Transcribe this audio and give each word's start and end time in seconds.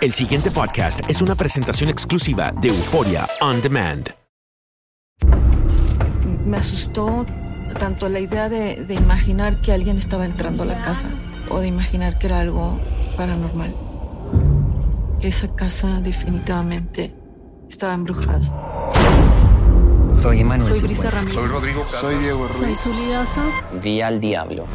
El 0.00 0.12
siguiente 0.12 0.50
podcast 0.50 1.08
es 1.08 1.22
una 1.22 1.36
presentación 1.36 1.88
exclusiva 1.88 2.52
de 2.60 2.70
Euforia 2.70 3.28
On 3.40 3.62
Demand. 3.62 4.10
Me 6.44 6.56
asustó 6.56 7.24
tanto 7.78 8.08
la 8.08 8.18
idea 8.18 8.48
de, 8.48 8.84
de 8.84 8.94
imaginar 8.94 9.60
que 9.62 9.72
alguien 9.72 9.98
estaba 9.98 10.24
entrando 10.24 10.64
a 10.64 10.66
la 10.66 10.76
casa 10.84 11.08
o 11.50 11.60
de 11.60 11.68
imaginar 11.68 12.18
que 12.18 12.26
era 12.26 12.40
algo 12.40 12.80
paranormal. 13.16 13.76
Esa 15.20 15.54
casa 15.54 16.00
definitivamente 16.00 17.14
estaba 17.68 17.94
embrujada. 17.94 18.40
Soy 20.16 20.40
Emanuel 20.40 20.68
Soy 20.68 20.80
Brisa. 20.80 21.10
Ramírez. 21.10 21.34
Soy 21.34 21.46
Rodrigo 21.46 21.82
Casas. 21.84 22.00
Soy 22.00 22.18
Diego 22.18 22.48
Soy 22.48 22.66
Ruiz. 22.66 22.80
Zuli 22.80 23.08
Daza. 23.08 23.44
Vi 23.80 24.00
al 24.00 24.20
diablo. 24.20 24.66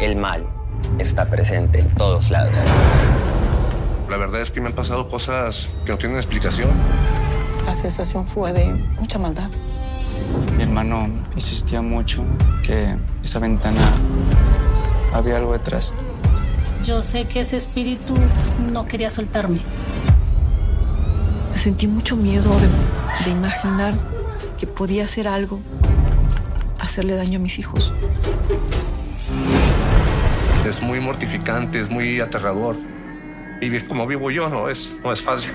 El 0.00 0.14
mal 0.14 0.57
está 0.98 1.28
presente 1.30 1.80
en 1.80 1.88
todos 1.94 2.30
lados. 2.30 2.54
La 4.08 4.16
verdad 4.16 4.40
es 4.40 4.50
que 4.50 4.60
me 4.60 4.68
han 4.68 4.74
pasado 4.74 5.08
cosas 5.08 5.68
que 5.84 5.92
no 5.92 5.98
tienen 5.98 6.16
explicación. 6.16 6.70
La 7.66 7.74
sensación 7.74 8.26
fue 8.26 8.52
de 8.52 8.72
mucha 8.98 9.18
maldad. 9.18 9.50
Mi 10.56 10.62
hermano 10.62 11.08
insistía 11.34 11.82
mucho 11.82 12.24
que 12.62 12.96
esa 13.22 13.38
ventana 13.38 13.80
había 15.12 15.36
algo 15.36 15.52
detrás. 15.52 15.92
Yo 16.84 17.02
sé 17.02 17.26
que 17.26 17.40
ese 17.40 17.56
espíritu 17.56 18.14
no 18.72 18.86
quería 18.86 19.10
soltarme. 19.10 19.60
Sentí 21.54 21.86
mucho 21.86 22.16
miedo 22.16 22.50
de, 22.60 23.24
de 23.24 23.30
imaginar 23.30 23.94
que 24.56 24.66
podía 24.66 25.04
hacer 25.04 25.28
algo, 25.28 25.60
hacerle 26.78 27.14
daño 27.14 27.38
a 27.38 27.42
mis 27.42 27.58
hijos. 27.58 27.92
Es 30.68 30.82
muy 30.82 31.00
mortificante, 31.00 31.80
es 31.80 31.88
muy 31.88 32.20
aterrador. 32.20 32.76
Vivir 33.58 33.88
como 33.88 34.06
vivo 34.06 34.30
yo 34.30 34.50
no 34.50 34.68
es, 34.68 34.92
no 35.02 35.10
es 35.14 35.22
fácil. 35.22 35.50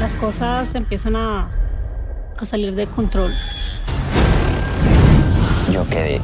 Las 0.00 0.14
cosas 0.14 0.74
empiezan 0.74 1.16
a, 1.16 1.50
a 2.38 2.44
salir 2.46 2.74
de 2.74 2.86
control. 2.86 3.30
Yo 5.70 5.86
quedé 5.90 6.18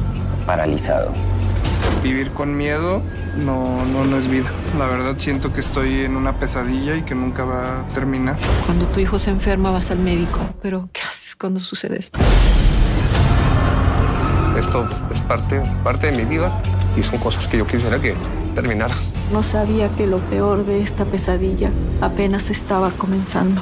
paralizado. 0.47 1.11
Vivir 2.01 2.31
con 2.31 2.57
miedo 2.57 3.03
no, 3.37 3.85
no, 3.85 4.05
no 4.05 4.17
es 4.17 4.27
vida. 4.27 4.49
La 4.79 4.87
verdad 4.87 5.13
siento 5.17 5.53
que 5.53 5.59
estoy 5.59 6.01
en 6.01 6.15
una 6.15 6.33
pesadilla 6.39 6.95
y 6.95 7.03
que 7.03 7.13
nunca 7.13 7.45
va 7.45 7.81
a 7.81 7.87
terminar. 7.93 8.37
Cuando 8.65 8.85
tu 8.87 8.99
hijo 8.99 9.19
se 9.19 9.29
enferma 9.29 9.69
vas 9.69 9.91
al 9.91 9.99
médico, 9.99 10.39
pero 10.63 10.89
¿qué 10.91 11.01
haces 11.07 11.35
cuando 11.35 11.59
sucede 11.59 11.99
esto? 11.99 12.19
Esto 14.57 14.89
es 15.11 15.21
parte, 15.21 15.61
parte 15.83 16.11
de 16.11 16.17
mi 16.17 16.25
vida 16.25 16.59
y 16.95 17.03
son 17.03 17.19
cosas 17.19 17.47
que 17.47 17.57
yo 17.57 17.65
quisiera 17.65 17.99
que 17.99 18.15
terminara. 18.53 18.93
No 19.31 19.41
sabía 19.41 19.89
que 19.89 20.07
lo 20.07 20.19
peor 20.19 20.65
de 20.65 20.81
esta 20.81 21.05
pesadilla 21.05 21.71
apenas 22.01 22.49
estaba 22.49 22.91
comenzando. 22.91 23.61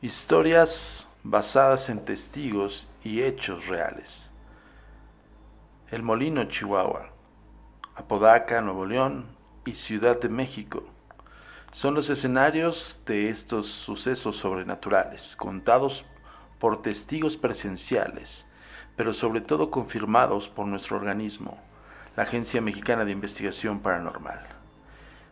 Historias 0.00 1.08
basadas 1.22 1.88
en 1.88 2.04
testigos 2.04 2.88
y 3.04 3.22
hechos 3.22 3.68
reales. 3.68 4.30
El 5.90 6.02
Molino, 6.02 6.44
Chihuahua, 6.44 7.10
Apodaca, 7.94 8.60
Nuevo 8.60 8.84
León 8.84 9.26
y 9.64 9.74
Ciudad 9.74 10.20
de 10.20 10.28
México 10.28 10.84
son 11.72 11.94
los 11.94 12.10
escenarios 12.10 13.00
de 13.06 13.30
estos 13.30 13.66
sucesos 13.66 14.36
sobrenaturales, 14.36 15.36
contados 15.36 16.04
por 16.58 16.82
testigos 16.82 17.36
presenciales, 17.36 18.46
pero 18.94 19.14
sobre 19.14 19.40
todo 19.40 19.70
confirmados 19.70 20.48
por 20.48 20.66
nuestro 20.66 20.96
organismo, 20.98 21.58
la 22.14 22.24
Agencia 22.24 22.60
Mexicana 22.60 23.04
de 23.06 23.12
Investigación 23.12 23.80
Paranormal. 23.80 24.46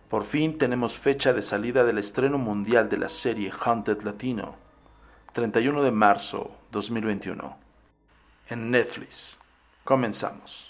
Por 0.08 0.24
fin 0.24 0.56
tenemos 0.56 0.96
fecha 0.96 1.32
de 1.32 1.42
salida 1.42 1.84
del 1.84 1.98
estreno 1.98 2.38
mundial 2.38 2.88
de 2.88 2.96
la 2.96 3.08
serie 3.08 3.52
Haunted 3.64 4.02
Latino, 4.02 4.56
31 5.32 5.82
de 5.82 5.90
marzo 5.92 6.56
2021, 6.72 7.56
en 8.48 8.70
Netflix. 8.70 9.38
Comenzamos. 9.84 10.69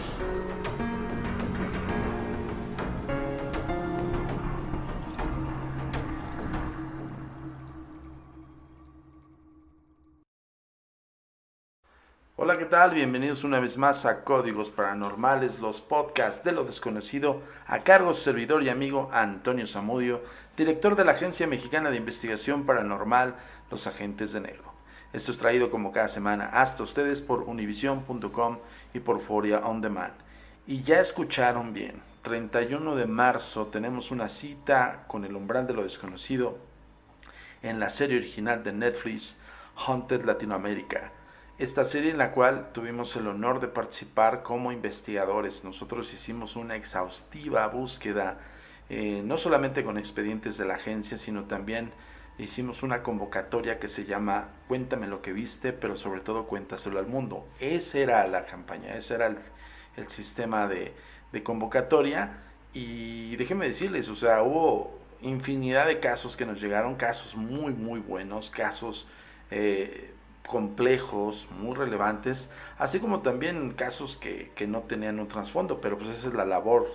Bienvenidos 12.89 13.43
una 13.43 13.59
vez 13.59 13.77
más 13.77 14.07
a 14.07 14.23
Códigos 14.23 14.71
Paranormales, 14.71 15.59
los 15.59 15.81
podcasts 15.81 16.43
de 16.43 16.51
lo 16.51 16.63
desconocido, 16.63 17.43
a 17.67 17.83
cargo 17.83 18.15
servidor 18.15 18.63
y 18.63 18.69
amigo 18.69 19.07
Antonio 19.13 19.67
Zamudio, 19.67 20.23
director 20.57 20.95
de 20.95 21.05
la 21.05 21.11
Agencia 21.11 21.45
Mexicana 21.45 21.91
de 21.91 21.97
Investigación 21.97 22.65
Paranormal, 22.65 23.35
Los 23.69 23.85
Agentes 23.85 24.33
de 24.33 24.41
Negro. 24.41 24.73
Esto 25.13 25.31
es 25.31 25.37
traído 25.37 25.69
como 25.69 25.91
cada 25.91 26.07
semana 26.07 26.49
hasta 26.53 26.81
ustedes 26.81 27.21
por 27.21 27.43
univision.com 27.43 28.57
y 28.95 28.99
por 28.99 29.21
Foria 29.21 29.59
On 29.59 29.79
Demand. 29.79 30.13
Y 30.65 30.81
ya 30.81 30.99
escucharon 30.99 31.73
bien, 31.73 32.01
31 32.23 32.95
de 32.95 33.05
marzo 33.05 33.67
tenemos 33.67 34.09
una 34.09 34.27
cita 34.27 35.03
con 35.05 35.23
el 35.23 35.35
umbral 35.35 35.67
de 35.67 35.73
lo 35.73 35.83
desconocido 35.83 36.57
en 37.61 37.79
la 37.79 37.89
serie 37.89 38.17
original 38.17 38.63
de 38.63 38.73
Netflix, 38.73 39.37
Haunted 39.75 40.25
Latinoamérica 40.25 41.11
esta 41.61 41.83
serie 41.83 42.09
en 42.09 42.17
la 42.17 42.31
cual 42.31 42.71
tuvimos 42.73 43.15
el 43.15 43.27
honor 43.27 43.59
de 43.59 43.67
participar 43.67 44.41
como 44.41 44.71
investigadores. 44.71 45.63
Nosotros 45.63 46.11
hicimos 46.11 46.55
una 46.55 46.75
exhaustiva 46.75 47.67
búsqueda, 47.67 48.39
eh, 48.89 49.21
no 49.23 49.37
solamente 49.37 49.83
con 49.83 49.99
expedientes 49.99 50.57
de 50.57 50.65
la 50.65 50.73
agencia, 50.73 51.17
sino 51.17 51.43
también 51.43 51.91
hicimos 52.39 52.81
una 52.81 53.03
convocatoria 53.03 53.79
que 53.79 53.87
se 53.87 54.05
llama 54.05 54.49
Cuéntame 54.67 55.05
lo 55.05 55.21
que 55.21 55.33
viste, 55.33 55.71
pero 55.71 55.95
sobre 55.95 56.21
todo 56.21 56.47
cuéntaselo 56.47 56.97
al 56.97 57.05
mundo. 57.05 57.47
Esa 57.59 57.99
era 57.99 58.27
la 58.27 58.45
campaña, 58.45 58.95
ese 58.95 59.13
era 59.13 59.27
el, 59.27 59.37
el 59.97 60.07
sistema 60.09 60.67
de, 60.67 60.93
de 61.31 61.43
convocatoria. 61.43 62.39
Y 62.73 63.35
déjenme 63.35 63.67
decirles, 63.67 64.09
o 64.09 64.15
sea, 64.15 64.41
hubo 64.41 64.99
infinidad 65.21 65.85
de 65.85 65.99
casos 65.99 66.35
que 66.35 66.45
nos 66.47 66.59
llegaron, 66.59 66.95
casos 66.95 67.35
muy, 67.35 67.71
muy 67.71 67.99
buenos, 67.99 68.49
casos... 68.49 69.07
Eh, 69.51 70.15
complejos, 70.47 71.47
muy 71.59 71.75
relevantes, 71.75 72.49
así 72.77 72.99
como 72.99 73.21
también 73.21 73.71
casos 73.71 74.17
que, 74.17 74.51
que 74.55 74.67
no 74.67 74.81
tenían 74.81 75.19
un 75.19 75.27
trasfondo, 75.27 75.81
pero 75.81 75.97
pues 75.97 76.09
esa 76.17 76.27
es 76.27 76.33
la 76.33 76.45
labor 76.45 76.87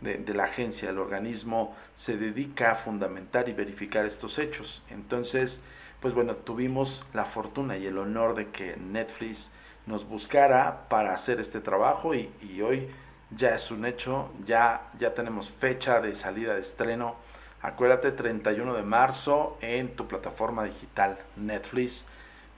de, 0.00 0.34
la 0.34 0.44
agencia, 0.44 0.90
el 0.90 0.98
organismo 0.98 1.74
se 1.94 2.16
dedica 2.16 2.72
a 2.72 2.74
fundamentar 2.74 3.48
y 3.48 3.52
verificar 3.52 4.04
estos 4.04 4.38
hechos. 4.38 4.82
Entonces, 4.90 5.62
pues 6.00 6.14
bueno, 6.14 6.36
tuvimos 6.36 7.04
la 7.14 7.24
fortuna 7.24 7.76
y 7.76 7.86
el 7.86 7.98
honor 7.98 8.34
de 8.34 8.48
que 8.48 8.76
Netflix 8.76 9.50
nos 9.86 10.06
buscara 10.06 10.88
para 10.88 11.14
hacer 11.14 11.40
este 11.40 11.60
trabajo 11.60 12.14
y, 12.14 12.30
y 12.42 12.60
hoy 12.60 12.88
ya 13.36 13.54
es 13.54 13.70
un 13.70 13.86
hecho, 13.86 14.30
ya, 14.44 14.90
ya 14.98 15.14
tenemos 15.14 15.50
fecha 15.50 16.00
de 16.00 16.14
salida 16.14 16.54
de 16.54 16.60
estreno. 16.60 17.16
Acuérdate, 17.62 18.12
31 18.12 18.74
de 18.74 18.82
marzo 18.82 19.56
en 19.60 19.96
tu 19.96 20.06
plataforma 20.06 20.64
digital 20.64 21.18
Netflix. 21.36 22.06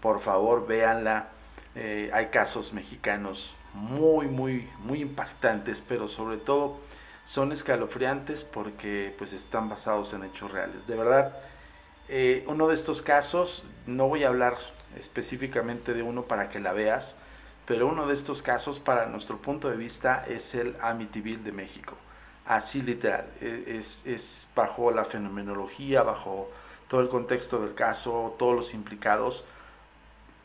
Por 0.01 0.21
favor, 0.21 0.67
véanla. 0.67 1.29
Eh, 1.75 2.11
hay 2.13 2.27
casos 2.27 2.73
mexicanos 2.73 3.55
muy, 3.75 4.27
muy, 4.27 4.69
muy 4.81 5.03
impactantes, 5.03 5.81
pero 5.81 6.09
sobre 6.09 6.39
todo 6.39 6.79
son 7.25 7.53
escalofriantes 7.53 8.45
porque 8.45 9.15
pues 9.19 9.33
están 9.33 9.69
basados 9.69 10.13
en 10.15 10.25
hechos 10.25 10.51
reales. 10.51 10.87
De 10.87 10.97
verdad, 10.97 11.37
eh, 12.09 12.45
uno 12.47 12.69
de 12.69 12.75
estos 12.75 13.03
casos, 13.03 13.65
no 13.87 14.09
voy 14.09 14.25
a 14.25 14.29
hablar 14.29 14.57
específicamente 14.99 15.93
de 15.93 16.03
uno 16.03 16.23
para 16.23 16.49
que 16.49 16.59
la 16.59 16.73
veas, 16.73 17.17
pero 17.67 17.87
uno 17.87 18.07
de 18.07 18.15
estos 18.15 18.43
casos 18.43 18.81
para 18.81 19.07
nuestro 19.07 19.37
punto 19.37 19.69
de 19.69 19.77
vista 19.77 20.25
es 20.27 20.55
el 20.55 20.75
Amityville 20.81 21.45
de 21.45 21.53
México. 21.53 21.97
Así 22.47 22.81
literal, 22.81 23.27
e, 23.43 23.77
es, 23.77 24.07
es 24.07 24.49
bajo 24.57 24.91
la 24.91 25.05
fenomenología, 25.05 26.03
bajo 26.03 26.49
todo 26.89 27.03
el 27.03 27.09
contexto 27.09 27.61
del 27.61 27.75
caso, 27.75 28.35
todos 28.39 28.57
los 28.57 28.73
implicados, 28.73 29.45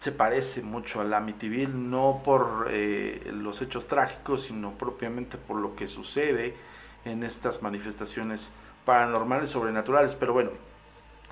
se 0.03 0.11
parece 0.11 0.61
mucho 0.61 1.00
al 1.00 1.13
Amityville, 1.13 1.73
no 1.73 2.23
por 2.25 2.67
eh, 2.69 3.31
los 3.31 3.61
hechos 3.61 3.88
trágicos, 3.88 4.44
sino 4.44 4.71
propiamente 4.71 5.38
por 5.38 5.55
lo 5.55 5.77
que 5.77 5.88
sucede 5.88 6.55
en 7.05 7.23
estas 7.23 7.61
manifestaciones 7.61 8.51
paranormales, 8.83 9.51
sobrenaturales. 9.51 10.15
Pero 10.15 10.33
bueno, 10.33 10.50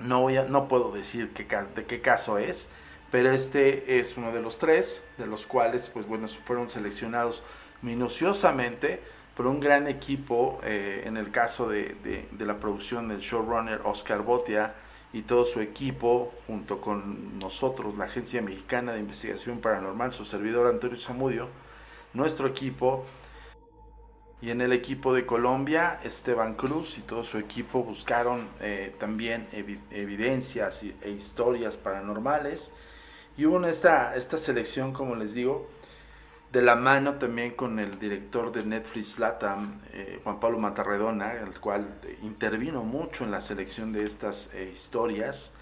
no, 0.00 0.22
voy 0.22 0.38
a, 0.38 0.44
no 0.44 0.68
puedo 0.68 0.90
decir 0.90 1.34
qué, 1.34 1.44
de 1.76 1.84
qué 1.84 2.00
caso 2.00 2.38
es, 2.38 2.70
pero 3.10 3.30
este 3.30 3.98
es 3.98 4.16
uno 4.16 4.32
de 4.32 4.40
los 4.40 4.56
tres, 4.56 5.04
de 5.18 5.26
los 5.26 5.44
cuales, 5.44 5.90
pues 5.90 6.06
bueno, 6.06 6.26
fueron 6.26 6.70
seleccionados 6.70 7.42
minuciosamente 7.82 9.02
por 9.36 9.48
un 9.48 9.60
gran 9.60 9.86
equipo, 9.86 10.60
eh, 10.64 11.02
en 11.04 11.18
el 11.18 11.30
caso 11.30 11.68
de, 11.68 11.94
de, 12.30 12.46
la 12.46 12.56
producción 12.56 13.08
del 13.08 13.20
showrunner 13.20 13.82
Oscar 13.84 14.22
Botia 14.22 14.72
y 15.12 15.22
todo 15.22 15.44
su 15.44 15.60
equipo, 15.60 16.32
junto 16.46 16.80
con 16.80 17.38
nosotros, 17.38 17.96
la 17.96 18.04
Agencia 18.04 18.40
Mexicana 18.40 18.92
de 18.92 19.00
Investigación 19.00 19.58
Paranormal, 19.60 20.12
su 20.12 20.24
servidor 20.24 20.72
Antonio 20.72 20.98
Zamudio, 20.98 21.48
nuestro 22.14 22.46
equipo, 22.46 23.04
y 24.42 24.50
en 24.50 24.60
el 24.60 24.72
equipo 24.72 25.14
de 25.14 25.24
Colombia, 25.24 26.00
Esteban 26.02 26.54
Cruz 26.54 26.98
y 26.98 27.02
todo 27.02 27.22
su 27.22 27.38
equipo 27.38 27.84
buscaron 27.84 28.48
eh, 28.60 28.92
también 28.98 29.46
evidencias 29.92 30.82
e 30.82 31.10
historias 31.10 31.76
paranormales. 31.76 32.72
Y 33.38 33.46
hubo 33.46 33.64
esta, 33.64 34.16
esta 34.16 34.38
selección, 34.38 34.92
como 34.92 35.14
les 35.14 35.34
digo, 35.34 35.68
de 36.52 36.60
la 36.60 36.74
mano 36.74 37.14
también 37.14 37.52
con 37.52 37.78
el 37.78 37.98
director 37.98 38.52
de 38.52 38.62
Netflix 38.62 39.18
Latam, 39.18 39.80
eh, 39.94 40.20
Juan 40.22 40.38
Pablo 40.38 40.58
Matarredona, 40.58 41.32
el 41.32 41.58
cual 41.58 41.88
intervino 42.22 42.82
mucho 42.82 43.24
en 43.24 43.30
la 43.30 43.40
selección 43.40 43.90
de 43.90 44.04
estas 44.04 44.50
eh, 44.52 44.70
historias. 44.70 45.54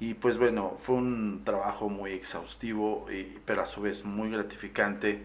Y 0.00 0.14
pues 0.14 0.38
bueno, 0.38 0.78
fue 0.80 0.96
un 0.96 1.42
trabajo 1.44 1.90
muy 1.90 2.12
exhaustivo, 2.12 3.06
pero 3.44 3.62
a 3.62 3.66
su 3.66 3.82
vez 3.82 4.06
muy 4.06 4.30
gratificante, 4.30 5.22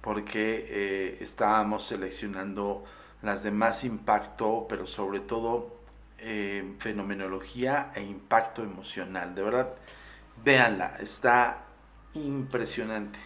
porque 0.00 0.66
eh, 0.68 1.18
estábamos 1.20 1.84
seleccionando 1.86 2.84
las 3.22 3.44
de 3.44 3.52
más 3.52 3.84
impacto, 3.84 4.66
pero 4.68 4.86
sobre 4.86 5.20
todo 5.20 5.78
fenomenología 6.78 7.92
e 7.94 8.02
impacto 8.02 8.64
emocional. 8.64 9.36
De 9.36 9.42
verdad, 9.42 9.68
véanla, 10.44 10.96
está 11.00 11.58
impresionante. 12.14 13.20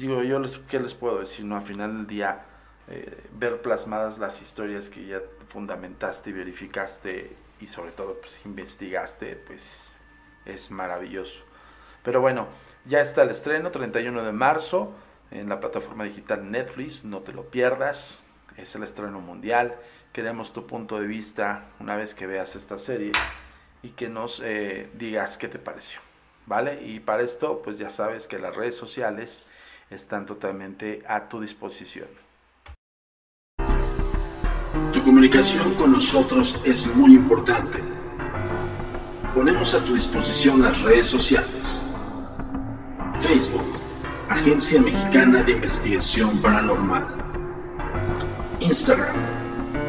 Digo, 0.00 0.22
yo 0.22 0.38
les, 0.38 0.56
¿qué 0.56 0.80
les 0.80 0.94
puedo 0.94 1.20
decir? 1.20 1.44
No, 1.44 1.56
al 1.56 1.62
final 1.62 1.94
del 1.94 2.06
día, 2.06 2.40
eh, 2.88 3.22
ver 3.34 3.60
plasmadas 3.60 4.16
las 4.16 4.40
historias 4.40 4.88
que 4.88 5.04
ya 5.04 5.20
fundamentaste 5.48 6.30
y 6.30 6.32
verificaste 6.32 7.36
y 7.60 7.66
sobre 7.66 7.92
todo 7.92 8.18
pues 8.18 8.40
investigaste, 8.46 9.36
pues 9.36 9.92
es 10.46 10.70
maravilloso. 10.70 11.44
Pero 12.02 12.22
bueno, 12.22 12.48
ya 12.86 13.02
está 13.02 13.24
el 13.24 13.28
estreno, 13.28 13.70
31 13.70 14.22
de 14.22 14.32
marzo, 14.32 14.94
en 15.30 15.50
la 15.50 15.60
plataforma 15.60 16.04
digital 16.04 16.50
Netflix, 16.50 17.04
no 17.04 17.20
te 17.20 17.34
lo 17.34 17.50
pierdas, 17.50 18.22
es 18.56 18.74
el 18.74 18.84
estreno 18.84 19.20
mundial. 19.20 19.76
Queremos 20.14 20.54
tu 20.54 20.66
punto 20.66 20.98
de 20.98 21.08
vista 21.08 21.66
una 21.78 21.94
vez 21.96 22.14
que 22.14 22.26
veas 22.26 22.56
esta 22.56 22.78
serie 22.78 23.12
y 23.82 23.90
que 23.90 24.08
nos 24.08 24.40
eh, 24.42 24.88
digas 24.94 25.36
qué 25.36 25.48
te 25.48 25.58
pareció. 25.58 26.00
¿vale? 26.46 26.82
Y 26.82 27.00
para 27.00 27.22
esto, 27.22 27.62
pues 27.62 27.78
ya 27.78 27.90
sabes 27.90 28.26
que 28.26 28.38
las 28.38 28.56
redes 28.56 28.76
sociales 28.76 29.46
están 29.90 30.24
totalmente 30.24 31.02
a 31.06 31.28
tu 31.28 31.40
disposición. 31.40 32.06
Tu 34.92 35.02
comunicación 35.02 35.74
con 35.74 35.92
nosotros 35.92 36.60
es 36.64 36.86
muy 36.94 37.14
importante. 37.14 37.78
Ponemos 39.34 39.74
a 39.74 39.84
tu 39.84 39.94
disposición 39.94 40.62
las 40.62 40.80
redes 40.82 41.06
sociales. 41.06 41.88
Facebook, 43.20 43.78
Agencia 44.28 44.80
Mexicana 44.80 45.42
de 45.42 45.52
Investigación 45.52 46.40
Paranormal. 46.40 47.06
Instagram, 48.60 49.16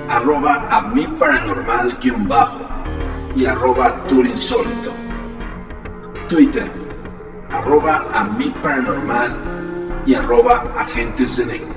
arroba 0.09 0.67
a 0.69 0.81
mi 0.81 1.05
paranormal-bajo 1.05 2.59
y 3.35 3.45
arroba 3.45 4.03
turinsólito. 4.07 4.93
Twitter, 6.27 6.71
arroba 7.49 8.07
a 8.13 8.23
mi 8.23 8.49
paranormal 8.49 9.50
y 10.05 10.13
arroba 10.13 10.71
agentes 10.77 11.37
de 11.37 11.45
negro. 11.45 11.73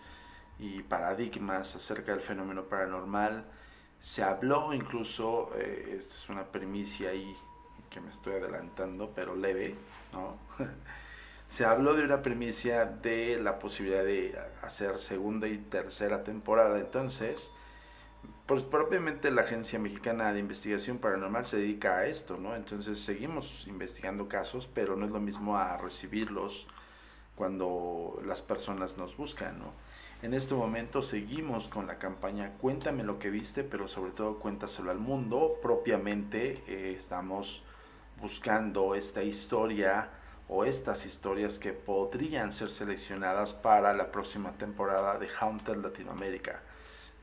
y 0.62 0.84
paradigmas 0.84 1.76
acerca 1.76 2.12
del 2.12 2.22
fenómeno 2.22 2.64
paranormal. 2.66 3.44
Se 4.00 4.24
habló 4.24 4.74
incluso, 4.74 5.52
eh, 5.58 5.96
esta 5.98 6.14
es 6.14 6.30
una 6.30 6.46
primicia 6.46 7.10
ahí 7.10 7.36
que 7.90 8.00
me 8.00 8.10
estoy 8.10 8.34
adelantando, 8.34 9.12
pero 9.14 9.36
leve, 9.36 9.76
¿no? 10.14 10.38
Se 11.48 11.66
habló 11.66 11.96
de 11.96 12.06
una 12.06 12.22
primicia 12.22 12.86
de 12.86 13.38
la 13.42 13.60
posibilidad 13.60 14.06
de 14.06 14.40
hacer 14.62 14.98
segunda 14.98 15.50
y 15.50 15.58
tercera 15.58 16.24
temporada. 16.24 16.80
Entonces, 16.80 17.52
pues 18.46 18.64
propiamente 18.64 19.32
la 19.32 19.42
Agencia 19.42 19.78
Mexicana 19.78 20.32
de 20.32 20.40
Investigación 20.40 21.00
Paranormal 21.00 21.44
se 21.44 21.58
dedica 21.58 21.98
a 21.98 22.06
esto, 22.06 22.38
¿no? 22.38 22.56
Entonces 22.56 23.00
seguimos 23.02 23.66
investigando 23.68 24.30
casos, 24.30 24.66
pero 24.74 24.96
no 24.96 25.06
es 25.06 25.12
lo 25.12 25.20
mismo 25.20 25.58
a 25.58 25.76
recibirlos 25.76 26.68
cuando 27.42 28.22
las 28.24 28.44
personas 28.44 29.00
nos 29.00 29.18
buscan, 29.18 29.58
¿no? 29.58 29.74
En 30.22 30.36
este 30.36 30.54
momento 30.54 31.02
seguimos 31.02 31.68
con 31.68 31.88
la 31.88 31.98
campaña 31.98 32.52
Cuéntame 32.62 33.04
lo 33.04 33.18
que 33.18 33.32
viste, 33.32 33.64
pero 33.64 33.88
sobre 33.88 34.12
todo 34.12 34.38
cuéntaselo 34.38 34.92
al 34.92 35.00
mundo. 35.00 35.58
Propiamente 35.60 36.62
eh, 36.68 36.94
estamos 36.96 37.64
buscando 38.22 38.94
esta 38.94 39.24
historia 39.24 40.10
o 40.50 40.66
estas 40.66 41.04
historias 41.08 41.58
que 41.58 41.74
podrían 41.74 42.52
ser 42.52 42.70
seleccionadas 42.70 43.54
para 43.54 43.92
la 43.96 44.12
próxima 44.12 44.52
temporada 44.52 45.18
de 45.18 45.28
Haunted 45.40 45.78
Latinoamérica. 45.78 46.62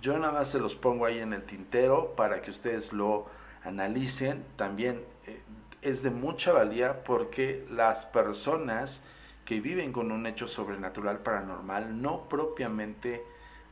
Yo 0.01 0.19
nada 0.19 0.33
más 0.33 0.49
se 0.49 0.59
los 0.59 0.75
pongo 0.75 1.07
ahí 1.07 1.21
en 1.21 1.33
el 1.33 1.45
tintero 1.45 2.17
para 2.17 2.43
que 2.43 2.51
ustedes 2.51 2.93
lo 2.93 3.27
analicen. 3.63 4.45
También 4.57 5.05
eh, 5.29 5.41
es 5.81 6.03
de 6.03 6.11
mucha 6.11 6.51
valía 6.51 7.05
porque 7.05 7.65
las 7.71 8.05
personas 8.05 9.05
que 9.49 9.61
viven 9.61 9.93
con 9.93 10.13
un 10.13 10.27
hecho 10.27 10.47
sobrenatural 10.47 11.21
paranormal 11.21 12.03
no 12.03 12.29
propiamente 12.29 13.23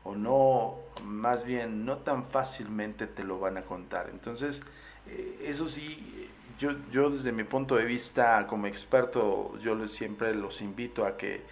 o 0.04 0.14
no, 0.14 0.76
más 1.04 1.44
bien 1.44 1.84
no 1.84 1.98
tan 1.98 2.24
fácilmente 2.30 3.06
te 3.06 3.22
lo 3.22 3.38
van 3.38 3.58
a 3.58 3.62
contar. 3.62 4.08
Entonces, 4.10 4.62
eh, 5.06 5.44
eso 5.44 5.68
sí, 5.68 6.30
yo, 6.58 6.70
yo 6.90 7.10
desde 7.10 7.30
mi 7.30 7.44
punto 7.44 7.76
de 7.76 7.84
vista 7.84 8.46
como 8.46 8.66
experto, 8.66 9.58
yo 9.58 9.86
siempre 9.86 10.34
los 10.34 10.62
invito 10.62 11.04
a 11.04 11.18
que 11.18 11.42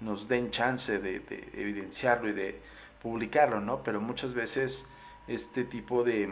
nos 0.00 0.28
den 0.28 0.50
chance 0.50 0.98
de 0.98 1.22
evidenciarlo 1.54 2.28
y 2.28 2.34
de 2.34 2.60
publicarlo, 3.00 3.62
¿no? 3.62 3.82
Pero 3.82 4.02
muchas 4.02 4.34
veces 4.34 4.84
este 5.26 5.64
tipo 5.64 6.04
de, 6.04 6.30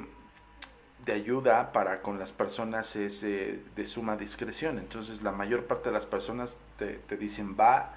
de 1.04 1.12
ayuda 1.12 1.72
para 1.72 2.02
con 2.02 2.18
las 2.18 2.32
personas 2.32 2.94
es 2.96 3.22
eh, 3.22 3.60
de 3.74 3.86
suma 3.86 4.16
discreción. 4.16 4.78
Entonces 4.78 5.22
la 5.22 5.32
mayor 5.32 5.64
parte 5.64 5.88
de 5.88 5.94
las 5.94 6.06
personas 6.06 6.58
te, 6.78 6.94
te 6.94 7.16
dicen, 7.16 7.56
va, 7.58 7.94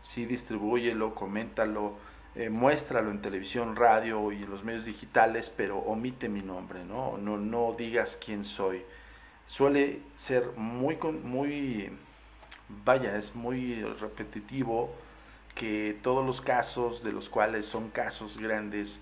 sí, 0.00 0.26
distribúyelo, 0.26 1.14
coméntalo, 1.14 1.94
eh, 2.36 2.50
muéstralo 2.50 3.10
en 3.10 3.22
televisión, 3.22 3.76
radio 3.76 4.32
y 4.32 4.42
en 4.42 4.50
los 4.50 4.64
medios 4.64 4.84
digitales, 4.84 5.52
pero 5.56 5.78
omite 5.78 6.28
mi 6.28 6.42
nombre, 6.42 6.84
¿no? 6.84 7.16
No, 7.16 7.38
no 7.38 7.74
digas 7.78 8.18
quién 8.22 8.44
soy. 8.44 8.82
Suele 9.46 10.00
ser 10.14 10.50
muy, 10.56 10.96
muy, 11.22 11.90
vaya, 12.84 13.16
es 13.16 13.34
muy 13.34 13.82
repetitivo 13.82 14.92
que 15.54 15.96
todos 16.02 16.26
los 16.26 16.40
casos 16.40 17.04
de 17.04 17.12
los 17.12 17.28
cuales 17.28 17.66
son 17.66 17.90
casos 17.90 18.38
grandes, 18.38 19.00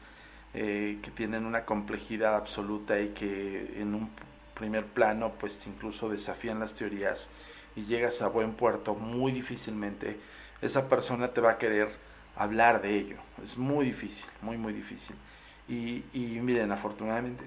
eh, 0.55 0.99
que 1.03 1.11
tienen 1.11 1.47
una 1.47 1.65
complejidad 1.65 2.37
absoluta 2.37 3.01
y 3.01 3.09
que 3.11 3.81
en 3.81 3.95
un 3.95 4.11
primer 4.55 4.85
plano 4.87 5.33
pues 5.39 5.67
incluso 5.67 6.09
desafían 6.09 6.61
las 6.61 6.75
teorías 6.75 7.29
y 7.75 7.85
llegas 7.85 8.23
a 8.23 8.29
buen 8.29 8.53
puerto 8.53 8.95
muy 8.95 9.33
difícilmente, 9.33 10.19
esa 10.61 10.89
persona 10.89 11.29
te 11.29 11.41
va 11.41 11.53
a 11.53 11.59
querer 11.59 11.89
hablar 12.37 12.83
de 12.83 12.97
ello. 12.97 13.17
Es 13.43 13.57
muy 13.57 13.87
difícil, 13.87 14.27
muy, 14.43 14.59
muy 14.59 14.73
difícil. 14.73 15.17
Y, 15.69 16.05
y 16.13 16.39
miren, 16.43 16.71
afortunadamente 16.71 17.45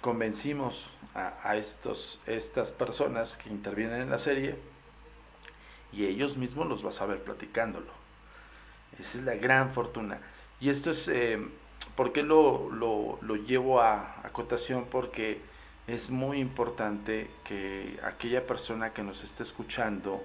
convencimos 0.00 0.90
a, 1.14 1.56
estos, 1.56 2.20
estas 2.26 2.70
personas 2.70 3.36
que 3.36 3.48
intervienen 3.48 4.02
en 4.02 4.10
la 4.10 4.18
serie 4.18 4.54
y 5.92 6.04
ellos 6.04 6.36
mismos 6.36 6.68
los 6.68 6.82
vas 6.82 7.00
a 7.00 7.06
ver 7.06 7.22
platicándolo. 7.22 7.90
Esa 9.00 9.18
es 9.18 9.24
la 9.24 9.34
gran 9.34 9.72
fortuna. 9.72 10.18
Y 10.60 10.68
esto 10.68 10.90
es, 10.90 11.08
eh, 11.08 11.38
¿por 11.96 12.12
qué 12.12 12.22
lo, 12.22 12.70
lo, 12.70 13.18
lo 13.22 13.36
llevo 13.36 13.80
a, 13.80 14.22
cotación? 14.32 14.86
Porque 14.90 15.40
es 15.86 16.10
muy 16.10 16.38
importante 16.38 17.30
que 17.44 17.98
aquella 18.04 18.46
persona 18.46 18.92
que 18.92 19.02
nos 19.02 19.24
esté 19.24 19.42
escuchando 19.42 20.22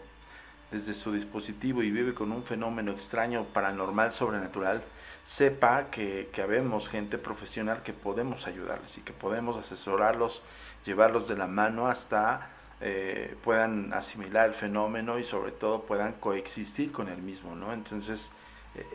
desde 0.71 0.93
su 0.93 1.11
dispositivo 1.11 1.83
y 1.83 1.91
vive 1.91 2.13
con 2.13 2.31
un 2.31 2.43
fenómeno 2.43 2.91
extraño, 2.91 3.45
paranormal, 3.45 4.11
sobrenatural, 4.11 4.81
sepa 5.23 5.89
que, 5.91 6.29
que 6.31 6.41
habemos 6.41 6.89
gente 6.89 7.17
profesional 7.17 7.83
que 7.83 7.93
podemos 7.93 8.47
ayudarles 8.47 8.97
y 8.97 9.01
que 9.01 9.13
podemos 9.13 9.57
asesorarlos, 9.57 10.41
llevarlos 10.85 11.27
de 11.27 11.37
la 11.37 11.47
mano 11.47 11.87
hasta 11.87 12.49
eh, 12.83 13.35
puedan 13.43 13.93
asimilar 13.93 14.47
el 14.47 14.55
fenómeno 14.55 15.19
y 15.19 15.23
sobre 15.23 15.51
todo 15.51 15.83
puedan 15.83 16.13
coexistir 16.13 16.91
con 16.91 17.09
el 17.09 17.21
mismo, 17.21 17.55
¿no? 17.55 17.73
Entonces 17.73 18.31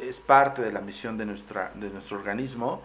es 0.01 0.21
parte 0.21 0.63
de 0.63 0.73
la 0.73 0.81
misión 0.81 1.19
de, 1.19 1.27
nuestra, 1.27 1.73
de 1.75 1.91
nuestro 1.91 2.19
organismo. 2.19 2.83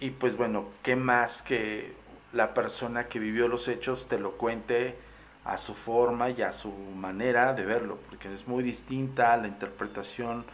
Y 0.00 0.10
pues 0.10 0.36
bueno, 0.36 0.66
¿qué 0.82 0.96
más 0.96 1.42
que 1.42 1.94
la 2.32 2.54
persona 2.54 3.08
que 3.08 3.18
vivió 3.18 3.48
los 3.48 3.68
hechos 3.68 4.08
te 4.08 4.18
lo 4.18 4.32
cuente 4.32 4.96
a 5.44 5.56
su 5.56 5.74
forma 5.74 6.30
y 6.30 6.42
a 6.42 6.52
su 6.52 6.72
manera 6.72 7.54
de 7.54 7.64
verlo, 7.64 7.98
porque 8.08 8.32
es 8.32 8.48
muy 8.48 8.64
distinta 8.64 9.36
la 9.36 9.46
interpretación 9.46 10.44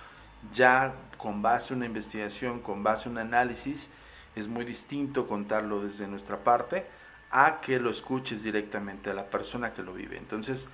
ya 0.53 0.93
con 1.17 1.41
base 1.41 1.73
en 1.73 1.79
una 1.79 1.87
investigación, 1.87 2.61
con 2.61 2.83
base 2.83 3.09
en 3.09 3.13
un 3.13 3.19
análisis, 3.19 3.91
es 4.37 4.49
muy 4.49 4.65
distinto 4.65 5.27
contarlo 5.27 5.83
desde 5.83 6.07
nuestra 6.07 6.39
parte 6.39 6.85
a 7.31 7.61
que 7.61 7.79
lo 7.79 7.91
escuches 7.91 8.43
directamente 8.43 9.11
a 9.11 9.15
la 9.15 9.25
persona 9.25 9.73
que 9.73 9.83
lo 9.83 9.95
vive. 9.95 10.19
Entonces, 10.19 10.69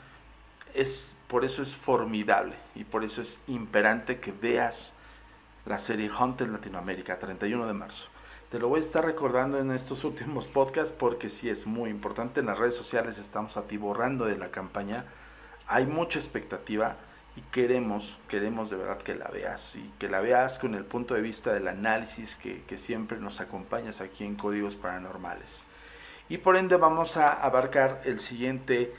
es 0.75 1.15
por 1.29 1.45
eso 1.45 1.62
es 1.62 1.75
formidable 1.75 2.55
y 2.75 2.85
por 2.85 3.05
eso 3.05 3.23
es 3.23 3.41
imperante 3.47 4.19
que 4.19 4.33
veas 4.33 4.95
la 5.69 5.79
serie 5.79 6.11
Haunted 6.17 6.49
Latinoamérica 6.49 7.19
31 7.19 7.67
de 7.67 7.75
marzo. 7.75 8.09
Te 8.51 8.59
lo 8.59 8.69
voy 8.69 8.81
a 8.81 8.83
estar 8.83 9.05
recordando 9.05 9.59
en 9.59 9.71
estos 9.71 10.03
últimos 10.05 10.47
podcasts 10.47 10.95
porque 10.99 11.29
sí 11.29 11.51
es 11.51 11.67
muy 11.67 11.91
importante. 11.91 12.41
En 12.41 12.47
las 12.47 12.59
redes 12.59 12.75
sociales 12.75 13.19
estamos 13.19 13.57
atiborrando 13.57 14.25
de 14.25 14.39
la 14.39 14.51
campaña. 14.51 15.05
Hay 15.67 15.87
mucha 15.87 16.19
expectativa 16.19 16.97
y 17.37 17.43
queremos, 17.53 18.17
queremos 18.29 18.71
de 18.71 18.77
verdad 18.77 18.99
que 18.99 19.15
la 19.15 19.29
veas 19.29 19.77
y 19.77 19.93
que 19.99 20.09
la 20.09 20.21
veas 20.21 20.59
con 20.59 20.75
el 20.75 20.85
punto 20.85 21.15
de 21.15 21.21
vista 21.21 21.53
del 21.53 21.69
análisis 21.69 22.37
que, 22.37 22.63
que 22.63 22.79
siempre 22.79 23.19
nos 23.19 23.41
acompañas 23.41 24.01
aquí 24.01 24.25
en 24.25 24.37
Códigos 24.37 24.75
Paranormales. 24.75 25.67
Y 26.31 26.39
por 26.39 26.57
ende 26.57 26.77
vamos 26.77 27.19
a 27.19 27.33
abarcar 27.33 28.01
el 28.05 28.21
siguiente 28.21 28.95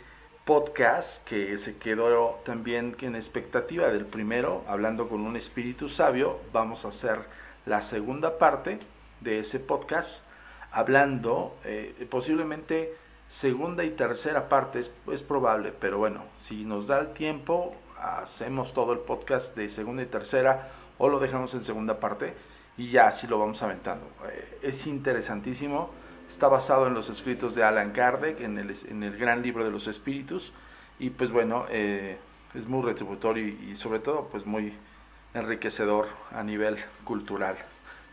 podcast 0.50 1.24
que 1.28 1.56
se 1.60 1.78
quedó 1.78 2.40
también 2.44 2.96
en 3.02 3.16
expectativa 3.16 3.90
del 3.90 4.08
primero, 4.08 4.64
hablando 4.68 5.08
con 5.08 5.22
un 5.22 5.36
espíritu 5.36 5.90
sabio. 5.90 6.40
Vamos 6.52 6.86
a 6.86 6.88
hacer 6.88 7.20
la 7.68 7.84
segunda 7.84 8.40
parte 8.40 8.80
de 9.22 9.38
ese 9.38 9.60
podcast, 9.60 10.26
hablando 10.72 11.56
eh, 11.66 11.94
posiblemente 12.10 12.96
segunda 13.30 13.84
y 13.84 13.92
tercera 13.92 14.50
parte, 14.50 14.80
es, 14.80 15.22
probable, 15.22 15.72
pero 15.80 16.00
bueno, 16.00 16.24
si 16.34 16.66
nos 16.66 16.88
da 16.88 16.98
el 16.98 17.14
tiempo, 17.14 17.76
hacemos 18.02 18.74
todo 18.74 18.94
el 18.94 19.00
podcast 19.02 19.56
de 19.56 19.70
segunda 19.70 20.02
y 20.02 20.08
tercera 20.08 20.72
o 20.98 21.10
lo 21.10 21.20
dejamos 21.20 21.54
en 21.54 21.62
segunda 21.62 22.00
parte 22.00 22.34
y 22.76 22.90
ya 22.90 23.06
así 23.06 23.28
lo 23.28 23.38
vamos 23.38 23.62
aventando. 23.62 24.08
Eh, 24.28 24.58
es 24.64 24.88
interesantísimo, 24.88 25.92
está 26.30 26.48
basado 26.48 26.88
en 26.88 26.94
los 26.94 27.10
escritos 27.10 27.56
de 27.56 27.64
Alan 27.64 27.92
Kardec, 27.92 28.40
en 28.42 28.60
el, 28.60 28.74
en 28.88 29.04
el 29.04 29.18
gran 29.18 29.42
libro 29.42 29.66
de 29.66 29.72
los 29.72 29.88
espíritus 29.88 30.54
y 31.00 31.10
pues 31.10 31.32
bueno, 31.32 31.66
eh, 31.70 32.18
es 32.54 32.68
muy 32.68 32.84
retributorio 32.84 33.48
y, 33.48 33.76
sobre 33.76 34.00
todo 34.00 34.28
pues 34.32 34.46
muy 34.46 34.74
enriquecedor 35.34 36.08
a 36.32 36.44
nivel 36.44 36.78
cultural 37.04 37.56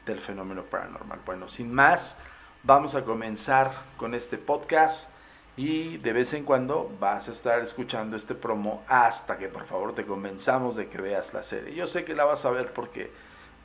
del 0.07 0.21
fenómeno 0.21 0.63
paranormal. 0.63 1.21
Bueno, 1.27 1.49
sin 1.49 1.73
más, 1.73 2.17
vamos 2.63 2.95
a 2.95 3.05
comenzar 3.05 3.73
con 3.97 4.15
este 4.15 4.39
podcast 4.39 5.11
y 5.57 5.97
de 5.99 6.13
vez 6.13 6.33
en 6.35 6.45
cuando 6.45 6.95
vas 7.01 7.29
a 7.29 7.33
estar 7.33 7.61
escuchando 7.61 8.17
este 8.17 8.35
promo 8.35 8.83
hasta 8.89 9.37
que 9.37 9.49
por 9.49 9.67
favor 9.67 9.95
te 9.95 10.05
convenzamos 10.05 10.77
de 10.77 10.89
que 10.89 10.99
veas 10.99 11.35
la 11.35 11.43
serie. 11.43 11.75
Yo 11.75 11.87
sé 11.87 12.05
que 12.05 12.15
la 12.15 12.25
vas 12.25 12.45
a 12.45 12.51
ver 12.51 12.73
porque 12.73 13.11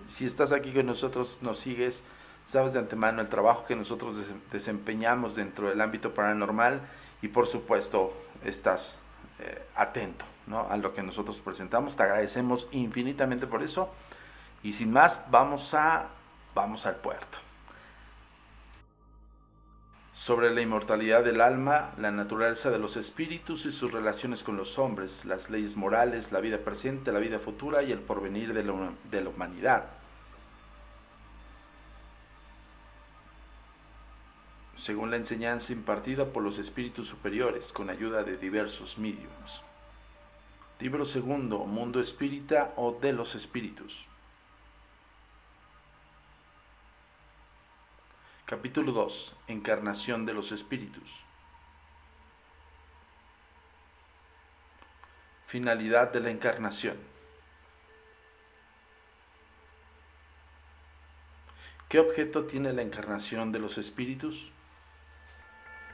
si 0.08 0.26
estás 0.26 0.52
aquí 0.52 0.72
con 0.72 0.86
nosotros, 0.86 1.38
nos 1.42 1.60
sigues, 1.60 2.04
sabes 2.46 2.74
de 2.74 2.80
antemano 2.80 3.22
el 3.22 3.30
trabajo 3.30 3.66
que 3.66 3.76
nosotros 3.76 4.22
desempeñamos 4.52 5.36
dentro 5.36 5.70
del 5.70 5.82
ámbito 5.82 6.14
paranormal 6.14 6.82
y 7.22 7.28
por 7.28 7.48
supuesto 7.48 8.14
estás 8.44 9.00
eh, 9.40 9.64
atento 9.76 10.26
¿no? 10.48 10.68
a 10.70 10.78
lo 10.78 10.94
que 10.94 11.04
nosotros 11.04 11.40
presentamos. 11.40 11.96
Te 11.96 12.04
agradecemos 12.04 12.68
infinitamente 12.72 13.48
por 13.48 13.64
eso. 13.64 13.90
Y 14.64 14.74
sin 14.74 14.92
más, 14.92 15.24
vamos 15.30 15.74
a 15.74 16.10
vamos 16.54 16.86
al 16.86 16.96
puerto. 16.96 17.38
Sobre 20.14 20.54
la 20.54 20.62
inmortalidad 20.62 21.24
del 21.24 21.42
alma, 21.42 21.92
la 21.98 22.12
naturaleza 22.12 22.70
de 22.70 22.78
los 22.78 22.98
espíritus 22.98 23.66
y 23.66 23.72
sus 23.72 23.92
relaciones 23.92 24.44
con 24.44 24.56
los 24.58 24.78
hombres, 24.78 25.26
las 25.26 25.50
leyes 25.50 25.78
morales, 25.78 26.32
la 26.32 26.42
vida 26.42 26.60
presente, 26.60 27.12
la 27.12 27.20
vida 27.20 27.40
futura 27.40 27.82
y 27.82 27.92
el 27.92 28.00
porvenir 28.00 28.54
de 28.54 28.64
la, 28.64 28.92
de 29.10 29.22
la 29.22 29.30
humanidad. 29.30 29.86
Según 34.82 35.12
la 35.12 35.18
enseñanza 35.18 35.74
impartida 35.74 36.26
por 36.26 36.42
los 36.42 36.58
espíritus 36.58 37.08
superiores 37.08 37.72
con 37.72 37.92
ayuda 37.92 38.24
de 38.24 38.38
diversos 38.38 38.98
mediums. 38.98 39.62
Libro 40.80 41.06
segundo, 41.06 41.60
Mundo 41.60 42.02
Espírita 42.02 42.74
o 42.78 42.92
de 42.92 43.14
los 43.14 43.36
Espíritus. 43.36 44.08
Capítulo 48.46 48.92
2. 48.92 49.36
Encarnación 49.50 50.26
de 50.26 50.34
los 50.34 50.52
espíritus. 50.52 51.10
Finalidad 55.46 56.12
de 56.12 56.20
la 56.22 56.32
encarnación. 56.32 56.98
¿Qué 61.88 62.00
objeto 62.00 62.46
tiene 62.46 62.74
la 62.74 62.82
encarnación 62.82 63.52
de 63.52 63.60
los 63.60 63.78
espíritus? 63.78 64.52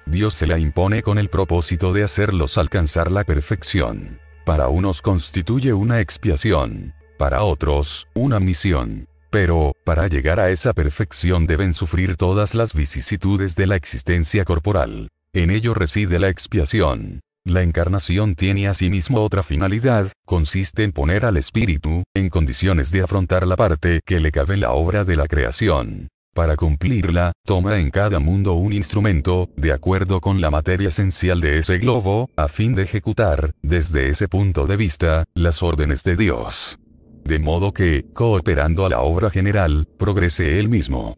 Dios 0.10 0.34
se 0.34 0.48
la 0.48 0.58
impone 0.58 1.02
con 1.02 1.18
el 1.18 1.30
propósito 1.30 1.92
de 1.92 2.04
hacerlos 2.04 2.58
alcanzar 2.58 3.12
la 3.12 3.26
perfección. 3.26 4.20
Para 4.46 4.70
unos 4.70 5.02
constituye 5.02 5.74
una 5.74 6.00
expiación, 6.00 6.94
para 7.18 7.44
otros, 7.44 8.08
una 8.14 8.40
misión. 8.40 9.10
Pero, 9.30 9.74
para 9.84 10.08
llegar 10.08 10.40
a 10.40 10.50
esa 10.50 10.72
perfección 10.72 11.46
deben 11.46 11.74
sufrir 11.74 12.16
todas 12.16 12.56
las 12.56 12.74
vicisitudes 12.74 13.58
de 13.58 13.68
la 13.68 13.76
existencia 13.76 14.46
corporal. 14.46 15.10
En 15.34 15.52
ello 15.52 15.74
reside 15.74 16.20
la 16.20 16.30
expiación. 16.30 17.20
La 17.44 17.62
encarnación 17.62 18.36
tiene 18.36 18.70
asimismo 18.70 19.22
otra 19.22 19.44
finalidad, 19.44 20.12
consiste 20.26 20.84
en 20.84 20.94
poner 20.94 21.26
al 21.26 21.36
espíritu, 21.36 22.04
en 22.14 22.30
condiciones 22.30 22.92
de 22.92 23.02
afrontar 23.02 23.46
la 23.46 23.58
parte 23.58 24.00
que 24.06 24.22
le 24.22 24.32
cabe 24.32 24.54
en 24.54 24.62
la 24.62 24.72
obra 24.72 25.04
de 25.04 25.18
la 25.18 25.28
creación. 25.28 26.08
Para 26.38 26.56
cumplirla, 26.56 27.32
toma 27.48 27.80
en 27.80 27.90
cada 27.90 28.20
mundo 28.20 28.54
un 28.54 28.72
instrumento, 28.72 29.50
de 29.56 29.74
acuerdo 29.74 30.22
con 30.22 30.40
la 30.40 30.52
materia 30.52 30.90
esencial 30.90 31.42
de 31.42 31.58
ese 31.58 31.80
globo, 31.80 32.30
a 32.36 32.48
fin 32.48 32.76
de 32.76 32.84
ejecutar, 32.84 33.56
desde 33.64 34.10
ese 34.10 34.28
punto 34.28 34.68
de 34.68 34.78
vista, 34.78 35.26
las 35.34 35.64
órdenes 35.64 36.04
de 36.04 36.16
Dios. 36.16 36.78
De 37.24 37.40
modo 37.40 37.74
que, 37.74 38.06
cooperando 38.14 38.86
a 38.86 38.90
la 38.90 39.02
obra 39.02 39.32
general, 39.32 39.88
progrese 39.98 40.60
él 40.60 40.70
mismo. 40.70 41.18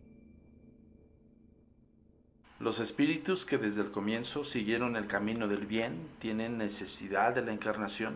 Los 2.61 2.79
espíritus 2.79 3.45
que 3.45 3.57
desde 3.57 3.81
el 3.81 3.91
comienzo 3.91 4.45
siguieron 4.45 4.95
el 4.95 5.07
camino 5.07 5.49
del 5.49 5.65
bien 5.65 5.97
tienen 6.19 6.57
necesidad 6.57 7.35
de 7.35 7.41
la 7.41 7.51
encarnación. 7.51 8.13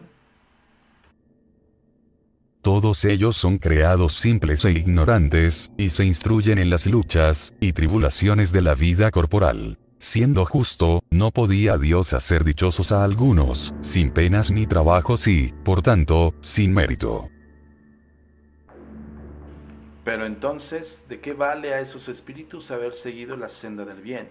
Todos 2.63 3.03
ellos 3.03 3.36
son 3.36 3.58
creados 3.58 4.13
simples 4.13 4.63
e 4.63 4.72
ignorantes, 4.72 5.74
y 5.75 5.89
se 5.89 6.05
instruyen 6.05 6.58
en 6.58 6.70
las 6.70 6.86
luchas 6.86 7.53
y 7.60 7.74
tribulaciones 7.74 8.53
de 8.53 8.62
la 8.62 8.74
vida 8.74 9.12
corporal. 9.12 9.77
Siendo 9.98 10.46
justo, 10.46 11.03
no 11.10 11.32
podía 11.32 11.77
Dios 11.77 12.13
hacer 12.13 12.46
dichosos 12.46 12.93
a 12.93 13.03
algunos, 13.03 13.75
sin 13.82 14.12
penas 14.12 14.50
ni 14.50 14.65
trabajos 14.65 15.27
y, 15.27 15.53
por 15.65 15.82
tanto, 15.82 16.36
sin 16.39 16.74
mérito. 16.74 17.27
Pero 20.05 20.25
entonces, 20.25 21.03
¿de 21.10 21.20
qué 21.20 21.34
vale 21.34 21.74
a 21.74 21.82
esos 21.82 22.08
espíritus 22.08 22.72
haber 22.72 22.93
seguido 22.93 23.36
la 23.36 23.50
senda 23.50 23.84
del 23.84 24.00
bien, 24.00 24.29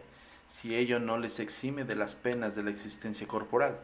si 0.48 0.74
ello 0.74 0.98
no 0.98 1.18
les 1.18 1.38
exime 1.38 1.84
de 1.84 1.96
las 1.96 2.14
penas 2.14 2.56
de 2.56 2.62
la 2.62 2.70
existencia 2.70 3.26
corporal? 3.26 3.76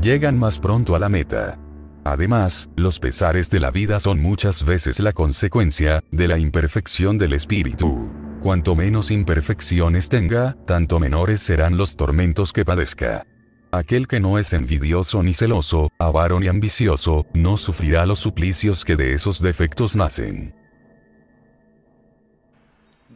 Llegan 0.00 0.36
más 0.36 0.58
pronto 0.58 0.96
a 0.96 0.98
la 0.98 1.08
meta. 1.08 1.56
Además, 2.04 2.68
los 2.76 2.98
pesares 2.98 3.48
de 3.50 3.60
la 3.60 3.70
vida 3.70 4.00
son 4.00 4.20
muchas 4.20 4.64
veces 4.64 4.98
la 4.98 5.12
consecuencia 5.12 6.02
de 6.10 6.26
la 6.26 6.38
imperfección 6.38 7.16
del 7.16 7.32
espíritu. 7.32 8.10
Cuanto 8.42 8.74
menos 8.74 9.12
imperfecciones 9.12 10.08
tenga, 10.08 10.56
tanto 10.66 10.98
menores 10.98 11.40
serán 11.40 11.76
los 11.76 11.94
tormentos 11.94 12.52
que 12.52 12.64
padezca. 12.64 13.24
Aquel 13.70 14.08
que 14.08 14.18
no 14.18 14.36
es 14.36 14.52
envidioso 14.52 15.22
ni 15.22 15.32
celoso, 15.32 15.90
avaro 15.98 16.40
ni 16.40 16.48
ambicioso, 16.48 17.24
no 17.34 17.56
sufrirá 17.56 18.04
los 18.04 18.18
suplicios 18.18 18.84
que 18.84 18.96
de 18.96 19.14
esos 19.14 19.40
defectos 19.40 19.94
nacen. 19.94 20.54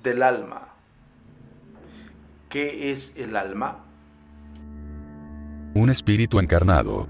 Del 0.01 0.23
alma. 0.23 0.69
¿Qué 2.49 2.93
es 2.93 3.13
el 3.17 3.37
alma? 3.37 3.85
Un 5.75 5.91
espíritu 5.91 6.39
encarnado, 6.39 7.09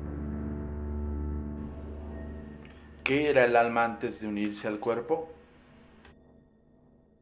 ¿Qué 3.07 3.31
era 3.31 3.45
el 3.45 3.55
alma 3.55 3.85
antes 3.85 4.21
de 4.21 4.27
unirse 4.27 4.67
al 4.67 4.81
cuerpo? 4.81 5.33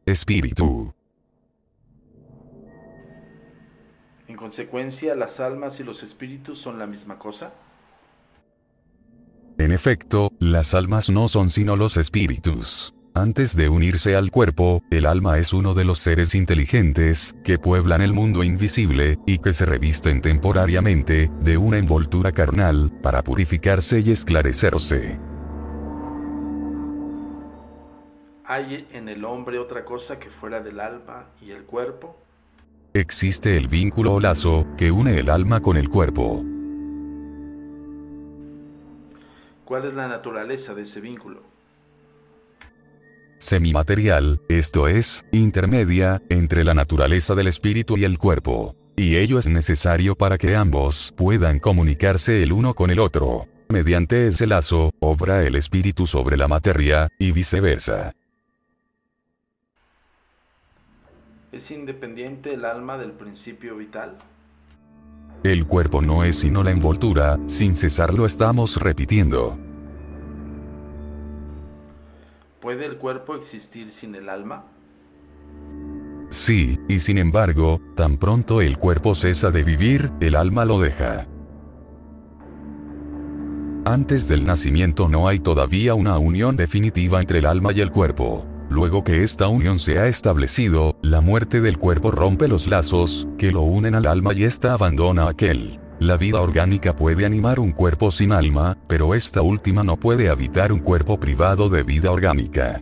Espíritu. 0.03 0.91
En 4.27 4.35
consecuencia, 4.35 5.13
las 5.13 5.39
almas 5.39 5.79
y 5.79 5.83
los 5.83 6.01
espíritus 6.01 6.57
son 6.57 6.79
la 6.79 6.87
misma 6.87 7.19
cosa. 7.19 7.53
En 9.59 9.71
efecto, 9.71 10.31
las 10.39 10.73
almas 10.73 11.11
no 11.11 11.27
son 11.27 11.51
sino 11.51 11.75
los 11.75 11.97
espíritus. 11.97 12.95
Antes 13.13 13.55
de 13.55 13.69
unirse 13.69 14.15
al 14.15 14.31
cuerpo, 14.31 14.81
el 14.89 15.05
alma 15.05 15.37
es 15.37 15.53
uno 15.53 15.75
de 15.75 15.85
los 15.85 15.99
seres 15.99 16.33
inteligentes, 16.33 17.35
que 17.43 17.59
pueblan 17.59 18.01
el 18.01 18.11
mundo 18.11 18.43
invisible, 18.43 19.19
y 19.27 19.37
que 19.37 19.53
se 19.53 19.65
revisten 19.65 20.21
temporariamente, 20.21 21.29
de 21.41 21.57
una 21.57 21.77
envoltura 21.77 22.31
carnal, 22.31 22.91
para 23.03 23.23
purificarse 23.23 23.99
y 23.99 24.09
esclarecerse. 24.09 25.34
¿Hay 28.47 28.87
en 28.91 29.09
el 29.09 29.25
hombre 29.25 29.57
otra 29.57 29.83
cosa 29.83 30.19
que 30.19 30.29
fuera 30.29 30.59
del 30.61 30.79
alma 30.79 31.29
y 31.41 31.49
el 31.49 31.63
cuerpo? 31.63 32.15
Existe 32.93 33.57
el 33.57 33.67
vínculo 33.67 34.13
o 34.13 34.19
lazo, 34.19 34.67
que 34.77 34.91
une 34.91 35.17
el 35.17 35.31
alma 35.31 35.61
con 35.61 35.77
el 35.77 35.89
cuerpo. 35.89 36.43
¿Cuál 39.65 39.85
es 39.85 39.95
la 39.95 40.07
naturaleza 40.07 40.75
de 40.75 40.83
ese 40.83 41.01
vínculo? 41.01 41.41
Semimaterial, 43.39 44.39
esto 44.47 44.87
es, 44.87 45.25
intermedia, 45.31 46.21
entre 46.29 46.63
la 46.63 46.75
naturaleza 46.75 47.33
del 47.33 47.47
espíritu 47.47 47.97
y 47.97 48.03
el 48.03 48.19
cuerpo. 48.19 48.75
Y 48.95 49.17
ello 49.17 49.39
es 49.39 49.47
necesario 49.47 50.15
para 50.15 50.37
que 50.37 50.55
ambos 50.55 51.13
puedan 51.17 51.57
comunicarse 51.57 52.43
el 52.43 52.53
uno 52.53 52.75
con 52.75 52.91
el 52.91 52.99
otro. 52.99 53.47
Mediante 53.69 54.27
ese 54.27 54.45
lazo, 54.45 54.91
obra 54.99 55.43
el 55.43 55.55
espíritu 55.55 56.05
sobre 56.05 56.37
la 56.37 56.47
materia, 56.47 57.09
y 57.17 57.31
viceversa. 57.31 58.13
¿Es 61.55 61.71
independiente 61.71 62.53
el 62.53 62.65
alma 62.65 62.97
del 62.97 63.13
principio 63.13 63.77
vital? 63.77 64.17
El 65.41 65.65
cuerpo 65.65 66.01
no 66.01 66.25
es 66.25 66.35
sino 66.35 66.61
la 66.61 66.71
envoltura, 66.71 67.39
sin 67.45 67.77
cesar 67.77 68.13
lo 68.13 68.25
estamos 68.25 68.75
repitiendo. 68.75 69.57
¿Puede 72.59 72.85
el 72.85 72.97
cuerpo 72.97 73.35
existir 73.35 73.89
sin 73.89 74.15
el 74.15 74.27
alma? 74.27 74.65
Sí, 76.29 76.77
y 76.89 76.99
sin 76.99 77.17
embargo, 77.19 77.79
tan 77.95 78.17
pronto 78.17 78.59
el 78.59 78.77
cuerpo 78.77 79.15
cesa 79.15 79.49
de 79.49 79.63
vivir, 79.63 80.11
el 80.19 80.35
alma 80.35 80.65
lo 80.65 80.81
deja. 80.81 81.25
Antes 83.85 84.27
del 84.27 84.43
nacimiento 84.43 85.07
no 85.07 85.29
hay 85.29 85.39
todavía 85.39 85.93
una 85.93 86.17
unión 86.17 86.57
definitiva 86.57 87.21
entre 87.21 87.39
el 87.39 87.45
alma 87.45 87.71
y 87.71 87.79
el 87.79 87.91
cuerpo. 87.91 88.45
Luego 88.69 89.03
que 89.03 89.23
esta 89.23 89.47
unión 89.47 89.79
se 89.79 89.99
ha 89.99 90.07
establecido, 90.07 90.97
la 91.01 91.21
muerte 91.21 91.61
del 91.61 91.77
cuerpo 91.77 92.11
rompe 92.11 92.47
los 92.47 92.67
lazos, 92.67 93.27
que 93.37 93.51
lo 93.51 93.61
unen 93.61 93.95
al 93.95 94.07
alma 94.07 94.33
y 94.33 94.43
ésta 94.43 94.73
abandona 94.73 95.29
aquel. 95.29 95.79
La 95.99 96.17
vida 96.17 96.41
orgánica 96.41 96.95
puede 96.95 97.25
animar 97.25 97.59
un 97.59 97.71
cuerpo 97.71 98.11
sin 98.11 98.31
alma, 98.31 98.77
pero 98.87 99.15
esta 99.15 99.41
última 99.41 99.83
no 99.83 99.97
puede 99.97 100.29
habitar 100.29 100.73
un 100.73 100.79
cuerpo 100.79 101.19
privado 101.19 101.69
de 101.69 101.83
vida 101.83 102.11
orgánica. 102.11 102.81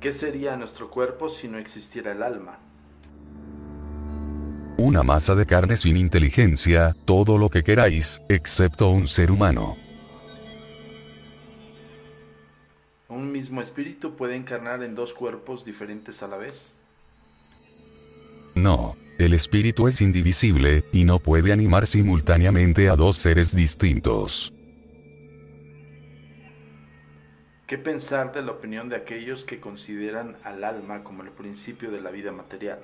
¿Qué 0.00 0.12
sería 0.12 0.56
nuestro 0.56 0.88
cuerpo 0.88 1.28
si 1.28 1.48
no 1.48 1.58
existiera 1.58 2.12
el 2.12 2.22
alma? 2.22 2.58
Una 4.78 5.02
masa 5.02 5.34
de 5.34 5.46
carne 5.46 5.76
sin 5.76 5.96
inteligencia, 5.96 6.94
todo 7.06 7.38
lo 7.38 7.50
que 7.50 7.64
queráis, 7.64 8.22
excepto 8.28 8.88
un 8.88 9.08
ser 9.08 9.30
humano. 9.30 9.76
¿Un 13.16 13.32
mismo 13.32 13.62
espíritu 13.62 14.14
puede 14.14 14.36
encarnar 14.36 14.82
en 14.82 14.94
dos 14.94 15.14
cuerpos 15.14 15.64
diferentes 15.64 16.22
a 16.22 16.28
la 16.28 16.36
vez? 16.36 16.74
No, 18.54 18.94
el 19.16 19.32
espíritu 19.32 19.88
es 19.88 20.02
indivisible, 20.02 20.84
y 20.92 21.04
no 21.04 21.18
puede 21.18 21.50
animar 21.50 21.86
simultáneamente 21.86 22.90
a 22.90 22.94
dos 22.94 23.16
seres 23.16 23.56
distintos. 23.56 24.52
¿Qué 27.66 27.78
pensar 27.78 28.34
de 28.34 28.42
la 28.42 28.52
opinión 28.52 28.90
de 28.90 28.96
aquellos 28.96 29.46
que 29.46 29.60
consideran 29.60 30.36
al 30.44 30.62
alma 30.62 31.02
como 31.02 31.22
el 31.22 31.30
principio 31.30 31.90
de 31.90 32.02
la 32.02 32.10
vida 32.10 32.32
material? 32.32 32.80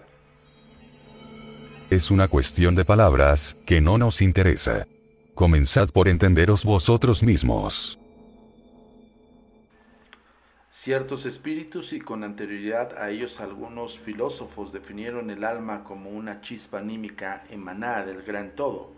Es 1.90 2.10
una 2.10 2.26
cuestión 2.26 2.74
de 2.74 2.86
palabras, 2.86 3.58
que 3.66 3.82
no 3.82 3.98
nos 3.98 4.22
interesa. 4.22 4.86
Comenzad 5.34 5.90
por 5.90 6.08
entenderos 6.08 6.64
vosotros 6.64 7.22
mismos. 7.22 7.98
Ciertos 10.74 11.26
espíritus 11.26 11.92
y 11.92 12.00
con 12.00 12.24
anterioridad 12.24 12.96
a 12.96 13.10
ellos 13.10 13.40
algunos 13.40 13.98
filósofos 13.98 14.72
definieron 14.72 15.28
el 15.28 15.44
alma 15.44 15.84
como 15.84 16.08
una 16.08 16.40
chispa 16.40 16.78
anímica 16.78 17.44
emanada 17.50 18.06
del 18.06 18.22
gran 18.22 18.52
todo. 18.56 18.90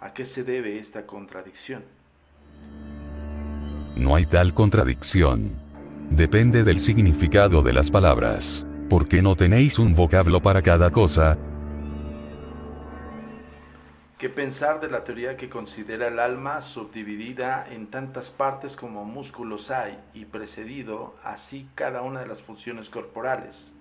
¿A 0.00 0.12
qué 0.12 0.24
se 0.24 0.42
debe 0.42 0.80
esta 0.80 1.06
contradicción? 1.06 1.84
No 3.94 4.16
hay 4.16 4.26
tal 4.26 4.52
contradicción. 4.52 5.52
Depende 6.10 6.64
del 6.64 6.80
significado 6.80 7.62
de 7.62 7.74
las 7.74 7.92
palabras. 7.92 8.66
¿Por 8.88 9.06
qué 9.06 9.22
no 9.22 9.36
tenéis 9.36 9.78
un 9.78 9.94
vocablo 9.94 10.42
para 10.42 10.62
cada 10.62 10.90
cosa? 10.90 11.38
¿Qué 14.20 14.28
pensar 14.28 14.80
de 14.82 14.90
la 14.90 15.02
teoría 15.02 15.34
que 15.38 15.48
considera 15.48 16.08
el 16.08 16.18
alma 16.18 16.60
subdividida 16.60 17.66
en 17.70 17.86
tantas 17.86 18.28
partes 18.28 18.76
como 18.76 19.06
músculos 19.06 19.70
hay 19.70 19.98
y 20.12 20.26
precedido 20.26 21.14
así 21.24 21.66
cada 21.74 22.02
una 22.02 22.20
de 22.20 22.26
las 22.26 22.42
funciones 22.42 22.90
corporales? 22.90 23.72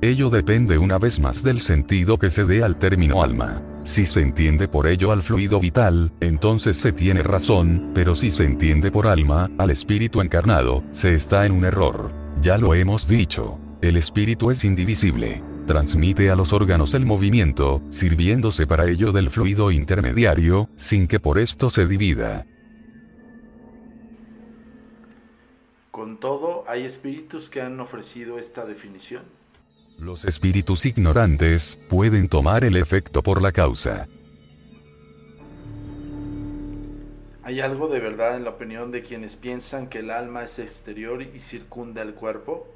Ello 0.00 0.30
depende 0.30 0.78
una 0.78 0.98
vez 0.98 1.18
más 1.18 1.42
del 1.42 1.58
sentido 1.58 2.16
que 2.16 2.30
se 2.30 2.44
dé 2.44 2.62
al 2.62 2.78
término 2.78 3.24
alma. 3.24 3.60
Si 3.82 4.06
se 4.06 4.20
entiende 4.20 4.68
por 4.68 4.86
ello 4.86 5.10
al 5.10 5.24
fluido 5.24 5.58
vital, 5.58 6.12
entonces 6.20 6.76
se 6.76 6.92
tiene 6.92 7.24
razón, 7.24 7.90
pero 7.92 8.14
si 8.14 8.30
se 8.30 8.44
entiende 8.44 8.92
por 8.92 9.08
alma, 9.08 9.50
al 9.58 9.70
espíritu 9.70 10.20
encarnado, 10.20 10.84
se 10.92 11.12
está 11.12 11.44
en 11.44 11.50
un 11.50 11.64
error. 11.64 12.12
Ya 12.40 12.56
lo 12.56 12.72
hemos 12.72 13.08
dicho. 13.08 13.58
El 13.82 13.96
espíritu 13.96 14.52
es 14.52 14.64
indivisible 14.64 15.42
transmite 15.66 16.30
a 16.30 16.36
los 16.36 16.52
órganos 16.52 16.94
el 16.94 17.04
movimiento, 17.04 17.82
sirviéndose 17.90 18.66
para 18.66 18.88
ello 18.88 19.12
del 19.12 19.30
fluido 19.30 19.70
intermediario, 19.70 20.70
sin 20.76 21.06
que 21.06 21.20
por 21.20 21.38
esto 21.38 21.68
se 21.68 21.86
divida. 21.86 22.46
Con 25.90 26.20
todo, 26.20 26.64
hay 26.68 26.84
espíritus 26.84 27.50
que 27.50 27.60
han 27.60 27.80
ofrecido 27.80 28.38
esta 28.38 28.64
definición. 28.64 29.22
Los 30.00 30.24
espíritus 30.24 30.86
ignorantes 30.86 31.78
pueden 31.88 32.28
tomar 32.28 32.64
el 32.64 32.76
efecto 32.76 33.22
por 33.22 33.42
la 33.42 33.50
causa. 33.50 34.06
¿Hay 37.42 37.60
algo 37.60 37.88
de 37.88 38.00
verdad 38.00 38.36
en 38.36 38.44
la 38.44 38.50
opinión 38.50 38.90
de 38.90 39.02
quienes 39.02 39.36
piensan 39.36 39.88
que 39.88 40.00
el 40.00 40.10
alma 40.10 40.44
es 40.44 40.58
exterior 40.58 41.22
y 41.22 41.40
circunda 41.40 42.02
el 42.02 42.14
cuerpo? 42.14 42.75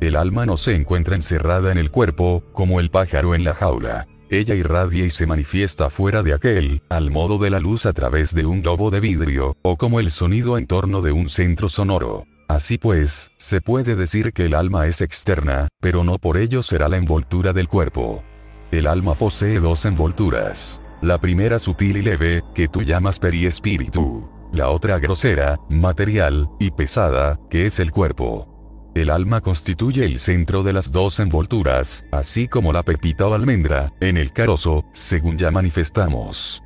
El 0.00 0.16
alma 0.16 0.46
no 0.46 0.56
se 0.56 0.74
encuentra 0.74 1.14
encerrada 1.14 1.70
en 1.70 1.76
el 1.76 1.90
cuerpo, 1.90 2.42
como 2.52 2.80
el 2.80 2.90
pájaro 2.90 3.34
en 3.34 3.44
la 3.44 3.52
jaula. 3.54 4.06
Ella 4.30 4.54
irradia 4.54 5.04
y 5.04 5.10
se 5.10 5.26
manifiesta 5.26 5.90
fuera 5.90 6.22
de 6.22 6.32
aquel, 6.32 6.82
al 6.88 7.10
modo 7.10 7.36
de 7.36 7.50
la 7.50 7.60
luz 7.60 7.84
a 7.84 7.92
través 7.92 8.34
de 8.34 8.46
un 8.46 8.62
globo 8.62 8.90
de 8.90 9.00
vidrio, 9.00 9.56
o 9.60 9.76
como 9.76 10.00
el 10.00 10.10
sonido 10.10 10.56
en 10.56 10.66
torno 10.66 11.02
de 11.02 11.12
un 11.12 11.28
centro 11.28 11.68
sonoro. 11.68 12.24
Así 12.48 12.78
pues, 12.78 13.30
se 13.36 13.60
puede 13.60 13.94
decir 13.94 14.32
que 14.32 14.46
el 14.46 14.54
alma 14.54 14.86
es 14.86 15.02
externa, 15.02 15.68
pero 15.80 16.02
no 16.02 16.18
por 16.18 16.38
ello 16.38 16.62
será 16.62 16.88
la 16.88 16.96
envoltura 16.96 17.52
del 17.52 17.68
cuerpo. 17.68 18.22
El 18.70 18.86
alma 18.86 19.14
posee 19.14 19.60
dos 19.60 19.84
envolturas. 19.84 20.80
La 21.02 21.18
primera 21.18 21.58
sutil 21.58 21.98
y 21.98 22.02
leve, 22.02 22.42
que 22.54 22.68
tú 22.68 22.82
llamas 22.82 23.18
periespíritu. 23.18 24.30
La 24.52 24.70
otra 24.70 24.98
grosera, 24.98 25.58
material, 25.68 26.48
y 26.58 26.70
pesada, 26.70 27.38
que 27.50 27.66
es 27.66 27.78
el 27.80 27.90
cuerpo. 27.90 28.59
El 28.94 29.10
alma 29.10 29.40
constituye 29.40 30.04
el 30.04 30.18
centro 30.18 30.64
de 30.64 30.72
las 30.72 30.90
dos 30.90 31.20
envolturas, 31.20 32.04
así 32.10 32.48
como 32.48 32.72
la 32.72 32.82
pepita 32.82 33.26
o 33.26 33.34
almendra, 33.34 33.92
en 34.00 34.16
el 34.16 34.32
carozo, 34.32 34.84
según 34.92 35.38
ya 35.38 35.52
manifestamos. 35.52 36.62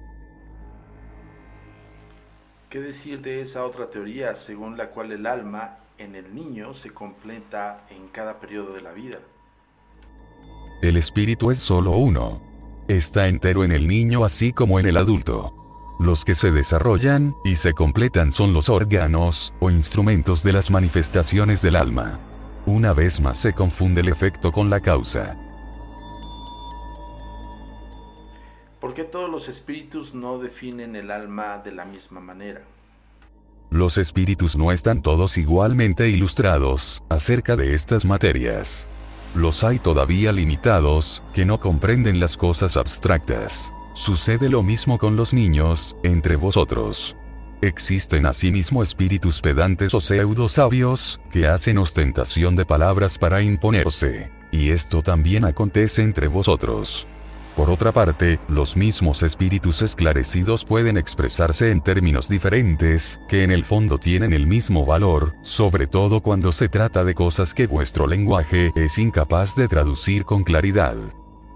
¿Qué 2.70 2.80
decir 2.80 3.20
de 3.20 3.42
esa 3.42 3.64
otra 3.64 3.90
teoría 3.90 4.34
según 4.36 4.76
la 4.78 4.88
cual 4.88 5.12
el 5.12 5.26
alma 5.26 5.78
en 5.98 6.14
el 6.14 6.34
niño 6.34 6.72
se 6.72 6.90
completa 6.90 7.86
en 7.90 8.08
cada 8.08 8.40
periodo 8.40 8.72
de 8.72 8.80
la 8.80 8.92
vida? 8.92 9.18
El 10.82 10.96
espíritu 10.96 11.50
es 11.50 11.58
solo 11.58 11.92
uno. 11.92 12.40
Está 12.88 13.28
entero 13.28 13.64
en 13.64 13.72
el 13.72 13.86
niño 13.86 14.24
así 14.24 14.52
como 14.52 14.80
en 14.80 14.86
el 14.86 14.96
adulto. 14.96 15.63
Los 15.98 16.24
que 16.24 16.34
se 16.34 16.50
desarrollan 16.50 17.34
y 17.44 17.56
se 17.56 17.72
completan 17.72 18.32
son 18.32 18.52
los 18.52 18.68
órganos 18.68 19.54
o 19.60 19.70
instrumentos 19.70 20.42
de 20.42 20.52
las 20.52 20.70
manifestaciones 20.70 21.62
del 21.62 21.76
alma. 21.76 22.18
Una 22.66 22.92
vez 22.92 23.20
más 23.20 23.38
se 23.38 23.52
confunde 23.52 24.00
el 24.00 24.08
efecto 24.08 24.50
con 24.50 24.70
la 24.70 24.80
causa. 24.80 25.36
¿Por 28.80 28.92
qué 28.92 29.04
todos 29.04 29.30
los 29.30 29.48
espíritus 29.48 30.14
no 30.14 30.38
definen 30.38 30.96
el 30.96 31.10
alma 31.10 31.58
de 31.64 31.72
la 31.72 31.84
misma 31.84 32.20
manera? 32.20 32.62
Los 33.70 33.98
espíritus 33.98 34.56
no 34.56 34.72
están 34.72 35.02
todos 35.02 35.38
igualmente 35.38 36.08
ilustrados 36.08 37.02
acerca 37.08 37.56
de 37.56 37.74
estas 37.74 38.04
materias. 38.04 38.86
Los 39.34 39.64
hay 39.64 39.78
todavía 39.78 40.32
limitados, 40.32 41.22
que 41.32 41.44
no 41.44 41.58
comprenden 41.58 42.20
las 42.20 42.36
cosas 42.36 42.76
abstractas. 42.76 43.72
Sucede 43.94 44.48
lo 44.48 44.64
mismo 44.64 44.98
con 44.98 45.14
los 45.14 45.32
niños, 45.32 45.94
entre 46.02 46.34
vosotros. 46.34 47.16
Existen 47.62 48.26
asimismo 48.26 48.82
espíritus 48.82 49.40
pedantes 49.40 49.94
o 49.94 50.00
pseudo 50.00 50.48
sabios, 50.48 51.20
que 51.30 51.46
hacen 51.46 51.78
ostentación 51.78 52.56
de 52.56 52.66
palabras 52.66 53.18
para 53.18 53.40
imponerse. 53.40 54.30
Y 54.50 54.70
esto 54.70 55.00
también 55.00 55.44
acontece 55.44 56.02
entre 56.02 56.26
vosotros. 56.26 57.06
Por 57.56 57.70
otra 57.70 57.92
parte, 57.92 58.40
los 58.48 58.76
mismos 58.76 59.22
espíritus 59.22 59.80
esclarecidos 59.80 60.64
pueden 60.64 60.98
expresarse 60.98 61.70
en 61.70 61.80
términos 61.80 62.28
diferentes, 62.28 63.20
que 63.28 63.44
en 63.44 63.52
el 63.52 63.64
fondo 63.64 63.98
tienen 63.98 64.32
el 64.32 64.48
mismo 64.48 64.84
valor, 64.84 65.34
sobre 65.42 65.86
todo 65.86 66.20
cuando 66.20 66.50
se 66.50 66.68
trata 66.68 67.04
de 67.04 67.14
cosas 67.14 67.54
que 67.54 67.68
vuestro 67.68 68.08
lenguaje 68.08 68.72
es 68.74 68.98
incapaz 68.98 69.54
de 69.54 69.68
traducir 69.68 70.24
con 70.24 70.42
claridad 70.42 70.96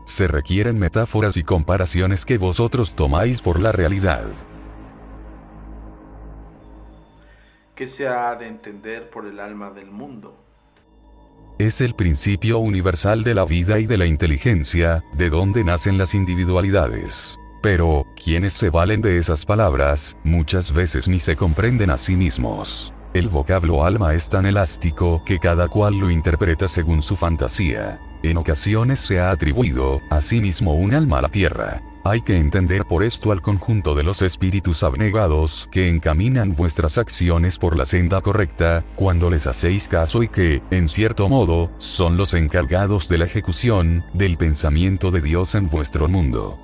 se 0.09 0.27
requieren 0.27 0.79
metáforas 0.79 1.37
y 1.37 1.45
comparaciones 1.45 2.25
que 2.25 2.39
vosotros 2.39 2.95
tomáis 2.95 3.43
por 3.43 3.61
la 3.61 3.73
realidad. 3.73 4.25
¿Qué 7.75 7.89
se 7.89 8.09
ha 8.09 8.35
de 8.35 8.47
entender 8.47 9.11
por 9.11 9.27
el 9.27 9.39
alma 9.39 9.71
del 9.71 9.91
mundo? 9.91 10.35
Es 11.59 11.83
el 11.83 11.95
principio 11.95 12.59
universal 12.59 13.23
de 13.23 13.35
la 13.35 13.45
vida 13.45 13.79
y 13.81 13.87
de 13.87 13.99
la 13.99 14.07
inteligencia, 14.07 15.03
de 15.13 15.29
donde 15.29 15.63
nacen 15.63 15.99
las 15.99 16.15
individualidades. 16.15 17.39
Pero, 17.63 18.07
quienes 18.17 18.55
se 18.55 18.71
valen 18.71 19.03
de 19.03 19.19
esas 19.19 19.45
palabras, 19.45 20.17
muchas 20.25 20.73
veces 20.73 21.07
ni 21.07 21.19
se 21.19 21.37
comprenden 21.37 21.91
a 21.91 21.99
sí 21.99 22.17
mismos. 22.17 22.95
El 23.13 23.29
vocablo 23.29 23.85
alma 23.85 24.15
es 24.15 24.31
tan 24.31 24.47
elástico 24.47 25.23
que 25.27 25.39
cada 25.39 25.69
cual 25.69 25.99
lo 25.99 26.11
interpreta 26.11 26.67
según 26.67 27.03
su 27.03 27.15
fantasía. 27.15 27.99
En 28.23 28.37
ocasiones 28.37 28.99
se 28.99 29.21
ha 29.21 29.31
atribuido, 29.31 30.01
asimismo, 30.11 30.75
un 30.75 30.93
alma 30.93 31.19
a 31.19 31.23
la 31.23 31.29
tierra. 31.29 31.81
Hay 32.05 32.21
que 32.23 32.37
entender 32.37 32.85
por 32.85 33.05
esto 33.05 33.31
al 33.31 33.41
conjunto 33.41 33.95
de 33.95 34.03
los 34.03 34.23
espíritus 34.23 34.83
abnegados 34.83 35.69
que 35.71 35.89
encaminan 35.89 36.55
vuestras 36.55 36.99
acciones 36.99 37.59
por 37.59 37.79
la 37.79 37.87
senda 37.87 38.21
correcta, 38.21 38.83
cuando 38.97 39.31
les 39.31 39.47
hacéis 39.47 39.87
caso 39.87 40.25
y 40.25 40.29
que, 40.29 40.63
en 40.73 40.89
cierto 40.89 41.29
modo, 41.29 41.71
son 41.79 42.17
los 42.17 42.35
encargados 42.35 43.09
de 43.09 43.19
la 43.19 43.27
ejecución 43.27 44.05
del 44.15 44.37
pensamiento 44.37 45.13
de 45.13 45.21
Dios 45.21 45.55
en 45.55 45.69
vuestro 45.69 46.09
mundo. 46.09 46.59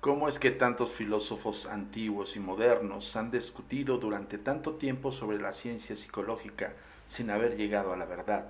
¿Cómo 0.00 0.28
es 0.28 0.38
que 0.38 0.50
tantos 0.50 0.92
filósofos 0.92 1.66
antiguos 1.66 2.36
y 2.36 2.40
modernos 2.40 3.16
han 3.16 3.30
discutido 3.30 3.98
durante 3.98 4.38
tanto 4.38 4.76
tiempo 4.76 5.12
sobre 5.12 5.38
la 5.38 5.52
ciencia 5.52 5.94
psicológica 5.94 6.72
sin 7.10 7.28
haber 7.28 7.56
llegado 7.56 7.92
a 7.92 7.96
la 7.96 8.06
verdad. 8.06 8.46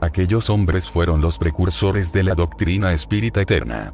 Aquellos 0.00 0.50
hombres 0.50 0.90
fueron 0.90 1.20
los 1.20 1.38
precursores 1.38 2.12
de 2.12 2.24
la 2.24 2.34
doctrina 2.34 2.92
espírita 2.92 3.40
eterna. 3.40 3.92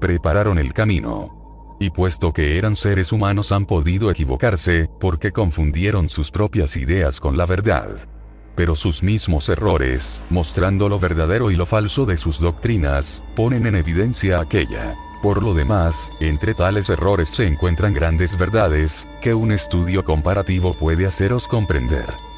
Prepararon 0.00 0.56
el 0.56 0.72
camino. 0.72 1.76
Y 1.80 1.90
puesto 1.90 2.32
que 2.32 2.58
eran 2.58 2.76
seres 2.76 3.10
humanos 3.10 3.50
han 3.50 3.66
podido 3.66 4.08
equivocarse, 4.10 4.88
porque 5.00 5.32
confundieron 5.32 6.08
sus 6.08 6.30
propias 6.30 6.76
ideas 6.76 7.18
con 7.18 7.36
la 7.36 7.44
verdad. 7.44 7.88
Pero 8.54 8.76
sus 8.76 9.02
mismos 9.02 9.48
errores, 9.48 10.22
mostrando 10.30 10.88
lo 10.88 11.00
verdadero 11.00 11.50
y 11.50 11.56
lo 11.56 11.66
falso 11.66 12.06
de 12.06 12.16
sus 12.16 12.38
doctrinas, 12.38 13.20
ponen 13.34 13.66
en 13.66 13.74
evidencia 13.74 14.38
aquella. 14.38 14.94
Por 15.22 15.42
lo 15.42 15.54
demás, 15.54 16.12
entre 16.20 16.54
tales 16.54 16.88
errores 16.88 17.30
se 17.30 17.48
encuentran 17.48 17.92
grandes 17.92 18.38
verdades, 18.38 19.08
que 19.20 19.34
un 19.34 19.50
estudio 19.50 20.04
comparativo 20.04 20.74
puede 20.74 21.06
haceros 21.06 21.48
comprender. 21.48 22.29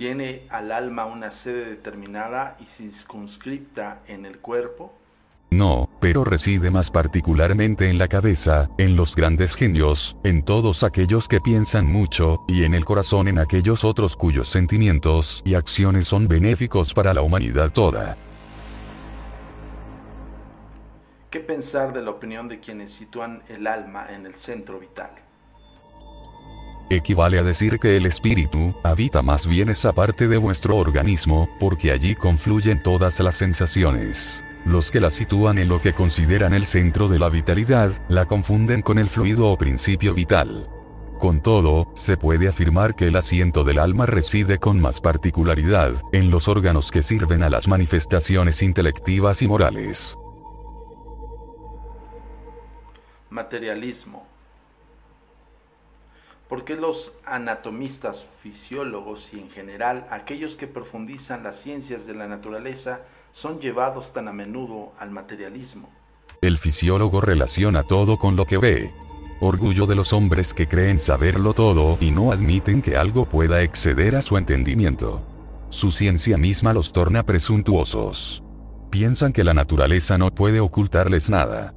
¿Tiene 0.00 0.46
al 0.48 0.72
alma 0.72 1.04
una 1.04 1.30
sede 1.30 1.66
determinada 1.66 2.56
y 2.58 2.64
circunscripta 2.64 3.98
en 4.08 4.24
el 4.24 4.38
cuerpo? 4.38 4.94
No, 5.50 5.90
pero 6.00 6.24
reside 6.24 6.70
más 6.70 6.90
particularmente 6.90 7.90
en 7.90 7.98
la 7.98 8.08
cabeza, 8.08 8.70
en 8.78 8.96
los 8.96 9.14
grandes 9.14 9.54
genios, 9.54 10.16
en 10.24 10.42
todos 10.42 10.84
aquellos 10.84 11.28
que 11.28 11.38
piensan 11.38 11.84
mucho, 11.84 12.38
y 12.48 12.64
en 12.64 12.72
el 12.72 12.86
corazón 12.86 13.28
en 13.28 13.38
aquellos 13.38 13.84
otros 13.84 14.16
cuyos 14.16 14.48
sentimientos 14.48 15.42
y 15.44 15.52
acciones 15.52 16.06
son 16.06 16.28
benéficos 16.28 16.94
para 16.94 17.12
la 17.12 17.20
humanidad 17.20 17.70
toda. 17.70 18.16
¿Qué 21.28 21.40
pensar 21.40 21.92
de 21.92 22.00
la 22.00 22.12
opinión 22.12 22.48
de 22.48 22.58
quienes 22.58 22.90
sitúan 22.90 23.42
el 23.50 23.66
alma 23.66 24.06
en 24.10 24.24
el 24.24 24.36
centro 24.36 24.80
vital? 24.80 25.10
Equivale 26.90 27.38
a 27.38 27.44
decir 27.44 27.78
que 27.78 27.96
el 27.96 28.04
espíritu 28.04 28.74
habita 28.82 29.22
más 29.22 29.46
bien 29.46 29.68
esa 29.68 29.92
parte 29.92 30.28
de 30.28 30.36
vuestro 30.36 30.76
organismo, 30.76 31.48
porque 31.58 31.92
allí 31.92 32.14
confluyen 32.14 32.82
todas 32.82 33.20
las 33.20 33.36
sensaciones. 33.36 34.44
Los 34.66 34.90
que 34.90 35.00
la 35.00 35.10
sitúan 35.10 35.58
en 35.58 35.68
lo 35.68 35.80
que 35.80 35.92
consideran 35.92 36.52
el 36.52 36.66
centro 36.66 37.08
de 37.08 37.18
la 37.18 37.30
vitalidad, 37.30 37.92
la 38.08 38.26
confunden 38.26 38.82
con 38.82 38.98
el 38.98 39.08
fluido 39.08 39.46
o 39.46 39.56
principio 39.56 40.12
vital. 40.12 40.66
Con 41.18 41.42
todo, 41.42 41.86
se 41.94 42.16
puede 42.16 42.48
afirmar 42.48 42.94
que 42.94 43.06
el 43.06 43.16
asiento 43.16 43.62
del 43.62 43.78
alma 43.78 44.06
reside 44.06 44.58
con 44.58 44.80
más 44.80 45.00
particularidad 45.00 45.94
en 46.12 46.30
los 46.30 46.48
órganos 46.48 46.90
que 46.90 47.02
sirven 47.02 47.42
a 47.42 47.50
las 47.50 47.68
manifestaciones 47.68 48.62
intelectivas 48.62 49.42
y 49.42 49.48
morales. 49.48 50.16
Materialismo 53.28 54.39
¿Por 56.50 56.64
qué 56.64 56.74
los 56.74 57.12
anatomistas, 57.24 58.26
fisiólogos 58.42 59.32
y 59.32 59.38
en 59.38 59.50
general 59.50 60.08
aquellos 60.10 60.56
que 60.56 60.66
profundizan 60.66 61.44
las 61.44 61.60
ciencias 61.60 62.08
de 62.08 62.14
la 62.14 62.26
naturaleza 62.26 63.02
son 63.30 63.60
llevados 63.60 64.12
tan 64.12 64.26
a 64.26 64.32
menudo 64.32 64.92
al 64.98 65.12
materialismo? 65.12 65.88
El 66.42 66.58
fisiólogo 66.58 67.20
relaciona 67.20 67.84
todo 67.84 68.18
con 68.18 68.34
lo 68.34 68.46
que 68.46 68.58
ve. 68.58 68.90
Orgullo 69.40 69.86
de 69.86 69.94
los 69.94 70.12
hombres 70.12 70.52
que 70.52 70.66
creen 70.66 70.98
saberlo 70.98 71.54
todo 71.54 71.96
y 72.00 72.10
no 72.10 72.32
admiten 72.32 72.82
que 72.82 72.96
algo 72.96 73.26
pueda 73.26 73.62
exceder 73.62 74.16
a 74.16 74.22
su 74.22 74.36
entendimiento. 74.36 75.22
Su 75.68 75.92
ciencia 75.92 76.36
misma 76.36 76.72
los 76.72 76.92
torna 76.92 77.24
presuntuosos. 77.24 78.42
Piensan 78.90 79.32
que 79.32 79.44
la 79.44 79.54
naturaleza 79.54 80.18
no 80.18 80.34
puede 80.34 80.58
ocultarles 80.58 81.30
nada. 81.30 81.74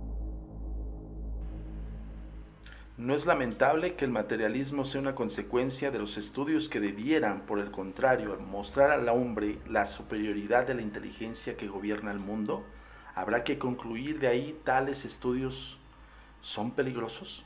¿No 3.04 3.14
es 3.14 3.26
lamentable 3.26 3.96
que 3.96 4.06
el 4.06 4.12
materialismo 4.12 4.86
sea 4.86 5.02
una 5.02 5.14
consecuencia 5.14 5.92
de 5.92 6.00
los 6.00 6.16
estudios 6.16 6.70
que 6.70 6.80
debieran, 6.80 7.42
por 7.42 7.60
el 7.60 7.70
contrario, 7.70 8.40
mostrar 8.40 8.92
al 8.92 9.10
hombre 9.10 9.60
la 9.68 9.86
superioridad 9.86 10.66
de 10.66 10.74
la 10.74 10.84
inteligencia 10.84 11.58
que 11.58 11.68
gobierna 11.68 12.12
el 12.12 12.20
mundo? 12.20 12.64
¿Habrá 13.14 13.44
que 13.44 13.58
concluir 13.58 14.20
de 14.20 14.30
ahí 14.30 14.58
tales 14.64 15.04
estudios 15.04 15.78
son 16.40 16.72
peligrosos? 16.72 17.44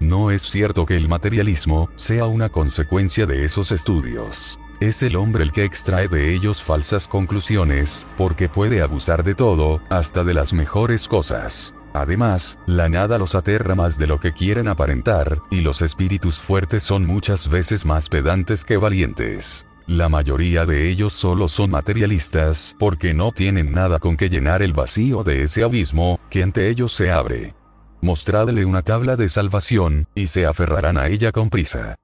No 0.00 0.32
es 0.32 0.42
cierto 0.42 0.84
que 0.84 0.96
el 0.96 1.08
materialismo 1.08 1.88
sea 1.94 2.26
una 2.26 2.48
consecuencia 2.48 3.24
de 3.24 3.44
esos 3.44 3.70
estudios. 3.70 4.58
Es 4.80 5.04
el 5.04 5.14
hombre 5.14 5.44
el 5.44 5.52
que 5.52 5.64
extrae 5.64 6.08
de 6.08 6.34
ellos 6.34 6.60
falsas 6.60 7.06
conclusiones, 7.06 8.08
porque 8.18 8.48
puede 8.48 8.82
abusar 8.82 9.22
de 9.22 9.36
todo, 9.36 9.80
hasta 9.90 10.24
de 10.24 10.34
las 10.34 10.52
mejores 10.52 11.06
cosas. 11.06 11.72
Además, 11.94 12.58
la 12.66 12.88
nada 12.88 13.18
los 13.18 13.34
aterra 13.34 13.74
más 13.74 13.98
de 13.98 14.06
lo 14.06 14.18
que 14.18 14.32
quieren 14.32 14.68
aparentar, 14.68 15.38
y 15.50 15.60
los 15.60 15.82
espíritus 15.82 16.36
fuertes 16.40 16.82
son 16.82 17.06
muchas 17.06 17.48
veces 17.48 17.84
más 17.84 18.08
pedantes 18.08 18.64
que 18.64 18.78
valientes. 18.78 19.66
La 19.86 20.08
mayoría 20.08 20.64
de 20.64 20.88
ellos 20.88 21.12
solo 21.12 21.48
son 21.48 21.70
materialistas 21.70 22.76
porque 22.78 23.12
no 23.12 23.32
tienen 23.32 23.72
nada 23.72 23.98
con 23.98 24.16
que 24.16 24.30
llenar 24.30 24.62
el 24.62 24.72
vacío 24.72 25.22
de 25.22 25.42
ese 25.42 25.64
abismo, 25.64 26.18
que 26.30 26.42
ante 26.42 26.70
ellos 26.70 26.92
se 26.92 27.10
abre. 27.10 27.54
Mostradle 28.00 28.64
una 28.64 28.82
tabla 28.82 29.16
de 29.16 29.28
salvación, 29.28 30.06
y 30.14 30.28
se 30.28 30.46
aferrarán 30.46 30.96
a 30.96 31.08
ella 31.08 31.30
con 31.30 31.50
prisa. 31.50 31.96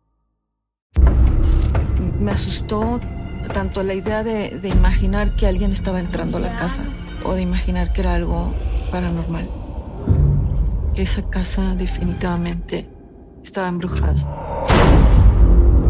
Me 2.21 2.33
asustó 2.33 3.01
tanto 3.55 3.83
la 3.83 3.95
idea 3.95 4.23
de, 4.23 4.51
de 4.51 4.69
imaginar 4.69 5.35
que 5.37 5.47
alguien 5.47 5.73
estaba 5.73 5.99
entrando 5.99 6.37
a 6.37 6.41
la 6.41 6.59
casa, 6.59 6.85
o 7.25 7.33
de 7.33 7.43
imaginar 7.43 7.93
que 7.93 8.03
era 8.03 8.15
algo 8.15 8.53
paranormal 8.91 9.49
esa 11.03 11.23
casa 11.31 11.75
definitivamente 11.77 12.89
estaba 13.45 13.69
embrujada. 13.69 14.17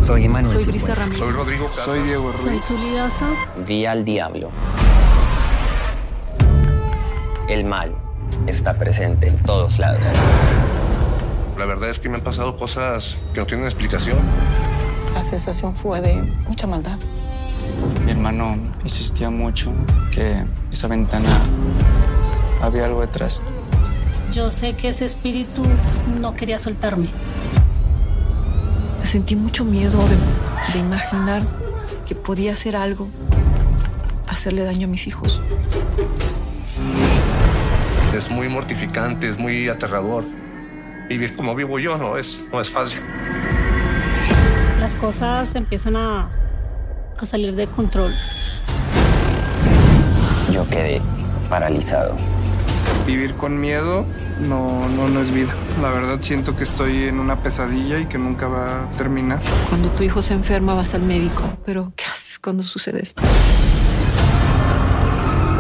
Soy 0.00 0.26
Emanuel. 0.26 0.54
Soy 0.54 0.66
Brisa 0.66 0.94
Ramírez. 0.94 1.18
Soy 1.18 1.32
Rodrigo 1.32 1.66
Casas. 1.68 1.84
Soy 1.84 2.02
Diego 2.02 2.32
Soy 2.34 2.50
Ruiz. 2.50 2.64
Zuli 2.64 2.94
Daza. 2.94 3.26
Vi 3.66 3.86
al 3.86 4.04
diablo. 4.04 4.50
El 7.48 7.64
mal 7.64 7.94
está 8.46 8.78
presente 8.78 9.28
en 9.28 9.38
todos 9.38 9.78
lados. 9.78 10.02
La 11.56 11.64
verdad 11.64 11.88
es 11.88 11.98
que 11.98 12.10
me 12.10 12.16
han 12.16 12.22
pasado 12.22 12.56
cosas 12.56 13.16
que 13.32 13.40
no 13.40 13.46
tienen 13.46 13.64
explicación. 13.64 14.18
La 15.14 15.22
sensación 15.22 15.74
fue 15.74 16.02
de 16.02 16.22
mucha 16.46 16.66
maldad. 16.66 16.98
Mi 18.04 18.10
hermano 18.12 18.56
insistía 18.84 19.30
mucho 19.30 19.72
que 20.12 20.44
esa 20.70 20.86
ventana 20.86 21.40
había 22.62 22.84
algo 22.84 23.00
detrás. 23.00 23.42
Yo 24.32 24.50
sé 24.50 24.74
que 24.74 24.88
ese 24.88 25.04
espíritu 25.04 25.64
no 26.20 26.34
quería 26.34 26.58
soltarme. 26.58 27.08
Sentí 29.04 29.34
mucho 29.36 29.64
miedo 29.64 29.98
de, 30.06 30.72
de 30.74 30.78
imaginar 30.78 31.42
que 32.06 32.14
podía 32.14 32.52
hacer 32.52 32.76
algo, 32.76 33.08
hacerle 34.28 34.64
daño 34.64 34.86
a 34.86 34.90
mis 34.90 35.06
hijos. 35.06 35.40
Es 38.14 38.30
muy 38.30 38.48
mortificante, 38.48 39.30
es 39.30 39.38
muy 39.38 39.68
aterrador. 39.68 40.24
Vivir 41.08 41.34
como 41.34 41.54
vivo 41.54 41.78
yo 41.78 41.96
no 41.96 42.18
es, 42.18 42.40
no 42.52 42.60
es 42.60 42.68
fácil. 42.68 43.00
Las 44.78 44.94
cosas 44.94 45.54
empiezan 45.54 45.96
a, 45.96 46.28
a 47.16 47.26
salir 47.26 47.54
de 47.54 47.66
control. 47.66 48.12
Yo 50.52 50.66
quedé 50.68 51.00
paralizado. 51.48 52.14
Vivir 53.06 53.34
con 53.34 53.58
miedo 53.58 54.04
no, 54.40 54.88
no, 54.88 55.08
no 55.08 55.20
es 55.20 55.30
vida. 55.30 55.54
La 55.80 55.90
verdad 55.90 56.18
siento 56.20 56.56
que 56.56 56.64
estoy 56.64 57.04
en 57.04 57.20
una 57.20 57.36
pesadilla 57.42 57.98
y 57.98 58.06
que 58.06 58.18
nunca 58.18 58.48
va 58.48 58.82
a 58.82 58.90
terminar. 58.96 59.40
Cuando 59.68 59.88
tu 59.90 60.02
hijo 60.02 60.22
se 60.22 60.34
enferma 60.34 60.74
vas 60.74 60.94
al 60.94 61.02
médico, 61.02 61.42
pero 61.64 61.92
¿qué 61.96 62.04
haces 62.04 62.38
cuando 62.38 62.62
sucede 62.62 63.02
esto? 63.02 63.22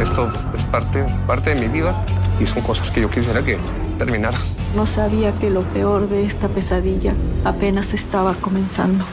Esto 0.02 0.30
es 0.54 0.62
parte, 0.64 1.04
parte 1.26 1.54
de 1.54 1.60
mi 1.60 1.68
vida 1.68 2.04
y 2.40 2.46
son 2.46 2.62
cosas 2.62 2.90
que 2.90 3.00
yo 3.00 3.10
quisiera 3.10 3.42
que 3.42 3.58
terminara. 3.98 4.38
No 4.76 4.86
sabía 4.86 5.32
que 5.32 5.50
lo 5.50 5.62
peor 5.62 6.08
de 6.08 6.24
esta 6.24 6.48
pesadilla 6.48 7.14
apenas 7.44 7.94
estaba 7.94 8.34
comenzando. 8.34 9.04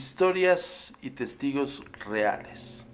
Historias 0.00 0.94
y 1.02 1.10
testigos 1.10 1.84
reales. 2.06 2.86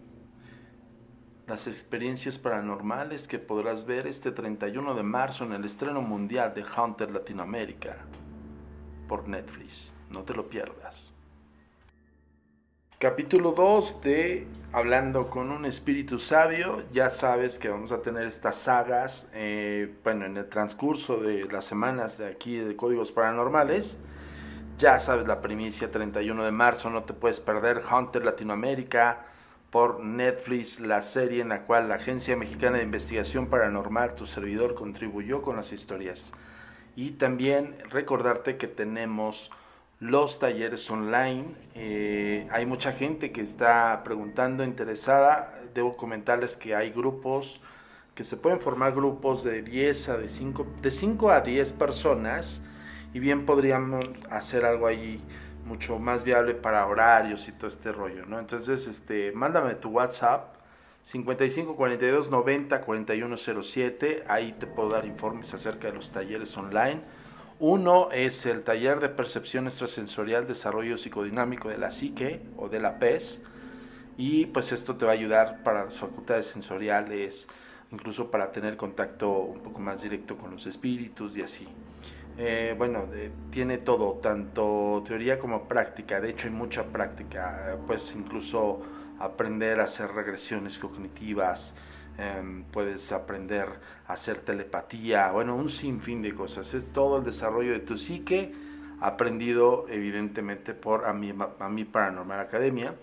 Las 1.47 1.69
experiencias 1.69 2.37
paranormales 2.37 3.29
que 3.29 3.39
podrás 3.39 3.87
ver 3.87 4.09
este 4.09 4.33
31 4.33 4.93
de 4.93 5.05
marzo 5.05 5.45
en 5.45 5.53
el 5.53 5.65
estreno 5.65 6.03
mundial 6.03 6.53
de 6.53 6.65
Hunter 6.65 7.13
Latinoamérica 7.13 7.99
por 9.07 9.29
Netflix. 9.29 9.95
No 10.11 10.25
te 10.25 10.35
lo 10.35 10.49
pierdas. 10.49 11.15
Capítulo 12.99 13.53
2 13.53 14.01
de 14.01 14.49
Hablando 14.73 15.31
con 15.31 15.53
un 15.53 15.65
espíritu 15.65 16.19
sabio. 16.19 16.83
Ya 16.91 17.09
sabes 17.09 17.61
que 17.61 17.69
vamos 17.69 17.93
a 17.93 18.03
tener 18.03 18.27
estas 18.27 18.57
sagas, 18.57 19.31
eh, 19.33 19.95
bueno, 20.03 20.27
en 20.27 20.37
el 20.39 20.49
transcurso 20.49 21.19
de 21.19 21.45
las 21.45 21.67
semanas 21.67 22.19
de 22.19 22.27
aquí 22.27 22.57
de 22.57 22.75
Códigos 22.75 23.13
Paranormales. 23.13 24.01
Ya 24.79 24.99
sabes 24.99 25.27
la 25.27 25.41
primicia, 25.41 25.91
31 25.91 26.45
de 26.45 26.53
marzo, 26.53 26.91
no 26.91 27.05
te 27.05 27.15
puedes 27.15 27.41
perder 27.41 27.81
Hunter 27.91 28.23
Latinoamérica 28.23 29.25
por 29.71 30.01
Netflix, 30.01 30.81
la 30.81 31.01
serie 31.01 31.41
en 31.41 31.49
la 31.49 31.63
cual 31.63 31.89
la 31.89 31.95
Agencia 31.95 32.37
Mexicana 32.37 32.77
de 32.77 32.83
Investigación 32.83 33.47
Paranormal, 33.47 34.15
tu 34.15 34.27
servidor, 34.27 34.75
contribuyó 34.75 35.41
con 35.41 35.57
las 35.57 35.73
historias. 35.73 36.35
Y 36.95 37.13
también 37.13 37.75
recordarte 37.89 38.59
que 38.59 38.67
tenemos 38.67 39.51
los 39.99 40.39
talleres 40.39 40.91
online. 40.91 41.55
Eh, 41.75 42.47
hay 42.51 42.67
mucha 42.67 42.93
gente 42.93 43.33
que 43.33 43.41
está 43.41 44.03
preguntando, 44.05 44.63
interesada. 44.63 45.59
Debo 45.73 45.97
comentarles 45.97 46.55
que 46.55 46.75
hay 46.75 46.91
grupos, 46.91 47.63
que 48.15 48.25
se 48.25 48.37
pueden 48.37 48.61
formar 48.61 48.95
grupos 48.95 49.43
de 49.43 49.63
10 49.63 50.09
a 50.11 50.17
de 50.19 50.29
5, 50.29 50.67
de 50.83 50.91
5 50.91 51.31
a 51.31 51.41
10 51.41 51.73
personas 51.73 52.61
y 53.17 53.19
bien 53.19 53.47
podríamos 53.47 54.05
hacer 54.29 54.67
algo 54.67 54.87
ahí 54.87 55.19
mucho 55.65 55.99
más 55.99 56.23
viable 56.23 56.55
para 56.55 56.87
horarios 56.87 57.49
y 57.49 57.53
todo 57.53 57.69
este 57.69 57.91
rollo, 57.91 58.27
¿no? 58.27 58.39
Entonces, 58.39 58.87
este, 58.87 59.33
mándame 59.33 59.75
tu 59.77 59.89
WhatsApp 59.89 60.55
55 61.03 61.77
42 61.77 62.31
90 62.31 62.83
41 62.83 63.37
07, 63.63 64.25
ahí 64.29 64.53
te 64.53 64.67
puedo 64.67 64.91
dar 64.91 65.07
informes 65.07 65.55
acerca 65.55 65.89
de 65.89 65.95
los 65.95 66.11
talleres 66.11 66.55
online. 66.59 67.01
Uno 67.59 68.11
es 68.13 68.45
el 68.45 68.63
taller 68.65 69.01
de 69.01 69.09
percepción 69.09 69.67
extrasensorial, 69.67 70.47
desarrollo 70.47 70.99
psicodinámico 70.99 71.71
de 71.71 71.79
la 71.79 71.93
psique 71.93 72.43
o 72.59 72.69
de 72.69 72.81
la 72.81 72.99
PES. 72.99 73.41
Y 74.19 74.45
pues 74.45 74.73
esto 74.73 74.97
te 74.97 75.07
va 75.07 75.13
a 75.13 75.15
ayudar 75.15 75.63
para 75.63 75.87
las 75.87 75.97
facultades 75.97 76.49
sensoriales, 76.49 77.49
incluso 77.93 78.31
para 78.31 78.53
tener 78.53 78.77
contacto 78.77 79.31
un 79.31 79.61
poco 79.61 79.81
más 79.81 80.03
directo 80.03 80.37
con 80.37 80.51
los 80.51 80.67
espíritus 80.67 81.35
y 81.35 81.41
así. 81.41 81.67
Eh, 82.39 82.75
bueno, 82.77 83.07
tiene 83.51 83.79
todo, 83.79 84.15
tanto 84.15 85.03
teoría 85.07 85.39
como 85.39 85.67
práctica. 85.67 86.21
De 86.21 86.31
hecho, 86.31 86.49
hay 86.49 86.55
mucha 86.55 86.85
práctica. 86.85 87.79
Pues 87.87 88.15
incluso 88.15 88.83
aprender 89.19 89.81
a 89.81 89.85
hacer 89.85 90.13
regresiones 90.13 90.79
cognitivas, 90.79 91.75
eh, 92.19 92.65
puedes 92.73 93.13
aprender 93.13 93.69
a 94.07 94.13
hacer 94.13 94.41
telepatía, 94.41 95.31
bueno, 95.31 95.57
un 95.57 95.71
sinfín 95.71 96.23
de 96.23 96.35
cosas. 96.35 96.73
Es 96.75 96.93
todo 96.93 97.19
el 97.19 97.25
desarrollo 97.25 97.73
de 97.73 97.81
tu 97.81 97.97
psique, 97.97 98.53
aprendido 99.01 99.87
evidentemente 99.89 100.75
por 100.75 101.07
a 101.07 101.13
mi, 101.13 101.35
a 101.59 101.69
mi 101.69 101.85
Paranormal 101.85 102.41
Academia. 102.41 102.95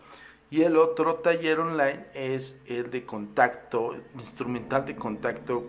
Y 0.49 0.61
el 0.61 0.77
otro 0.77 1.15
taller 1.15 1.59
online 1.59 2.05
es 2.13 2.61
el 2.67 2.91
de 2.91 3.05
contacto, 3.05 3.95
instrumental 4.15 4.85
de 4.85 4.95
contacto 4.95 5.67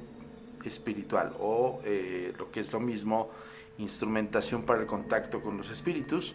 espiritual 0.62 1.34
o 1.38 1.80
eh, 1.84 2.34
lo 2.38 2.50
que 2.50 2.60
es 2.60 2.72
lo 2.72 2.80
mismo, 2.80 3.30
instrumentación 3.78 4.62
para 4.62 4.80
el 4.80 4.86
contacto 4.86 5.42
con 5.42 5.56
los 5.56 5.70
espíritus, 5.70 6.34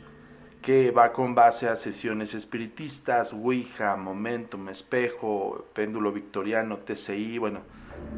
que 0.62 0.91
va 0.91 1.13
con 1.13 1.36
base 1.36 1.69
a 1.69 1.75
sesiones 1.75 2.34
espiritistas, 2.34 3.34
Ouija, 3.34 3.95
Momentum, 3.95 4.69
Espejo, 4.69 5.65
Péndulo 5.73 6.12
Victoriano, 6.12 6.78
TCI, 6.78 7.38
bueno, 7.38 7.62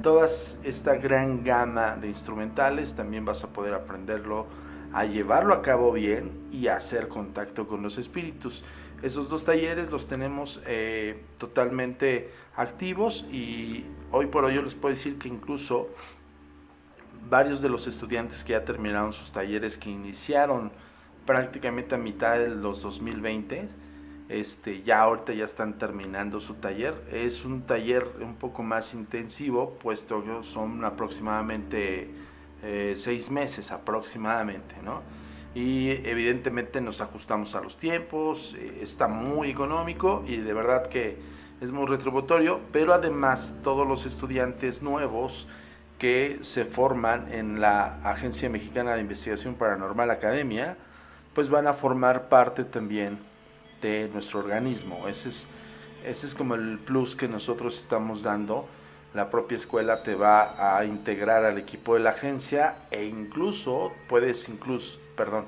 todas 0.02 0.60
esta 0.64 0.96
gran 0.96 1.44
gama 1.44 1.96
de 1.96 2.08
instrumentales, 2.08 2.96
también 2.96 3.26
vas 3.26 3.44
a 3.44 3.54
poder 3.54 3.74
aprenderlo 3.74 4.48
a 4.94 5.06
llevarlo 5.06 5.54
a 5.54 5.62
cabo 5.62 5.92
bien 5.94 6.48
y 6.52 6.68
a 6.68 6.76
hacer 6.76 7.08
contacto 7.08 7.68
con 7.68 7.82
los 7.82 7.98
espíritus. 7.98 8.64
Esos 9.02 9.30
dos 9.30 9.46
talleres 9.46 9.90
los 9.90 10.06
tenemos 10.06 10.62
eh, 10.66 11.24
totalmente 11.40 12.32
activos 12.56 13.26
y 13.32 13.86
hoy 14.12 14.28
por 14.28 14.46
hoy 14.46 14.56
yo 14.56 14.62
les 14.62 14.76
puedo 14.76 14.94
decir 14.94 15.18
que 15.18 15.28
incluso 15.28 15.90
varios 17.30 17.62
de 17.62 17.70
los 17.70 17.88
estudiantes 17.88 18.44
que 18.44 18.54
ya 18.54 18.64
terminaron 18.64 19.14
sus 19.14 19.32
talleres, 19.32 19.78
que 19.78 19.90
iniciaron 19.90 20.72
prácticamente 21.26 21.96
a 21.96 21.98
mitad 21.98 22.38
de 22.38 22.50
los 22.50 22.82
2020. 22.82 23.68
Este, 24.30 24.82
ya 24.82 25.02
ahorita 25.02 25.34
ya 25.34 25.46
están 25.46 25.78
terminando 25.78 26.40
su 26.40 26.56
taller. 26.56 26.94
Es 27.12 27.44
un 27.44 27.64
taller 27.64 28.10
un 28.22 28.36
poco 28.36 28.64
más 28.64 28.94
intensivo, 28.94 29.78
puesto 29.82 30.24
que 30.24 30.44
son 30.44 30.84
aproximadamente 30.86 32.10
eh, 32.64 32.94
seis 32.96 33.30
meses 33.30 33.72
aproximadamente, 33.72 34.76
¿no? 34.84 35.02
Y 35.54 35.90
evidentemente 35.90 36.80
nos 36.80 37.02
ajustamos 37.02 37.56
a 37.56 37.62
los 37.62 37.78
tiempos, 37.78 38.56
eh, 38.58 38.80
está 38.82 39.08
muy 39.08 39.50
económico 39.50 40.24
y 40.26 40.38
de 40.38 40.54
verdad 40.54 40.88
que 40.88 41.18
es 41.60 41.72
muy 41.72 41.86
retributorio, 41.86 42.62
pero 42.72 42.94
además 42.94 43.56
todos 43.62 43.86
los 43.86 44.06
estudiantes 44.06 44.82
nuevos 44.82 45.48
que 46.02 46.40
se 46.42 46.66
forman 46.66 47.32
en 47.32 47.62
la 47.62 48.00
Agencia 48.04 48.50
Mexicana 48.50 48.96
de 48.96 49.02
Investigación 49.02 49.54
Paranormal 49.54 50.10
Academia, 50.10 50.76
pues 51.36 51.48
van 51.48 51.68
a 51.68 51.74
formar 51.74 52.28
parte 52.28 52.64
también 52.64 53.20
de 53.84 54.10
nuestro 54.12 54.40
organismo. 54.40 55.08
Ese 55.08 55.30
es, 55.30 55.48
ese 56.04 56.26
es 56.26 56.34
como 56.34 56.56
el 56.56 56.80
plus 56.80 57.16
que 57.16 57.28
nosotros 57.28 57.80
estamos 57.80 58.24
dando. 58.24 58.68
La 59.14 59.30
propia 59.30 59.58
escuela 59.58 60.02
te 60.02 60.16
va 60.16 60.76
a 60.76 60.84
integrar 60.86 61.46
al 61.46 61.60
equipo 61.60 61.94
de 61.94 62.00
la 62.00 62.10
agencia 62.10 62.74
e 62.90 63.06
incluso 63.06 63.92
puedes, 64.10 64.50
incluso, 64.50 64.98
perdón, 65.16 65.46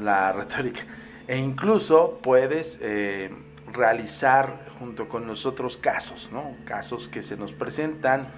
la 0.00 0.30
retórica, 0.42 0.82
e 1.26 1.38
incluso 1.38 2.20
puedes 2.22 2.78
eh, 2.82 3.32
realizar 3.72 4.64
junto 4.78 5.08
con 5.08 5.26
nosotros 5.26 5.76
casos, 5.76 6.30
¿no? 6.32 6.54
Casos 6.64 7.08
que 7.08 7.20
se 7.20 7.36
nos 7.36 7.52
presentan 7.52 8.28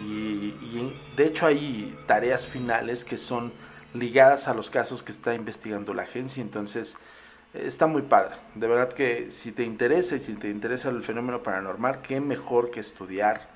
y, 0.00 0.04
y 0.04 1.00
de 1.16 1.26
hecho 1.26 1.46
hay 1.46 1.96
tareas 2.06 2.46
finales 2.46 3.04
que 3.04 3.18
son 3.18 3.52
ligadas 3.94 4.48
a 4.48 4.54
los 4.54 4.70
casos 4.70 5.02
que 5.02 5.12
está 5.12 5.34
investigando 5.34 5.94
la 5.94 6.02
agencia, 6.02 6.42
entonces 6.42 6.96
está 7.54 7.86
muy 7.86 8.02
padre. 8.02 8.36
De 8.54 8.66
verdad 8.66 8.92
que 8.92 9.30
si 9.30 9.52
te 9.52 9.64
interesa 9.64 10.16
y 10.16 10.20
si 10.20 10.34
te 10.34 10.48
interesa 10.48 10.90
el 10.90 11.02
fenómeno 11.02 11.42
paranormal, 11.42 12.00
qué 12.02 12.20
mejor 12.20 12.70
que 12.70 12.80
estudiar 12.80 13.48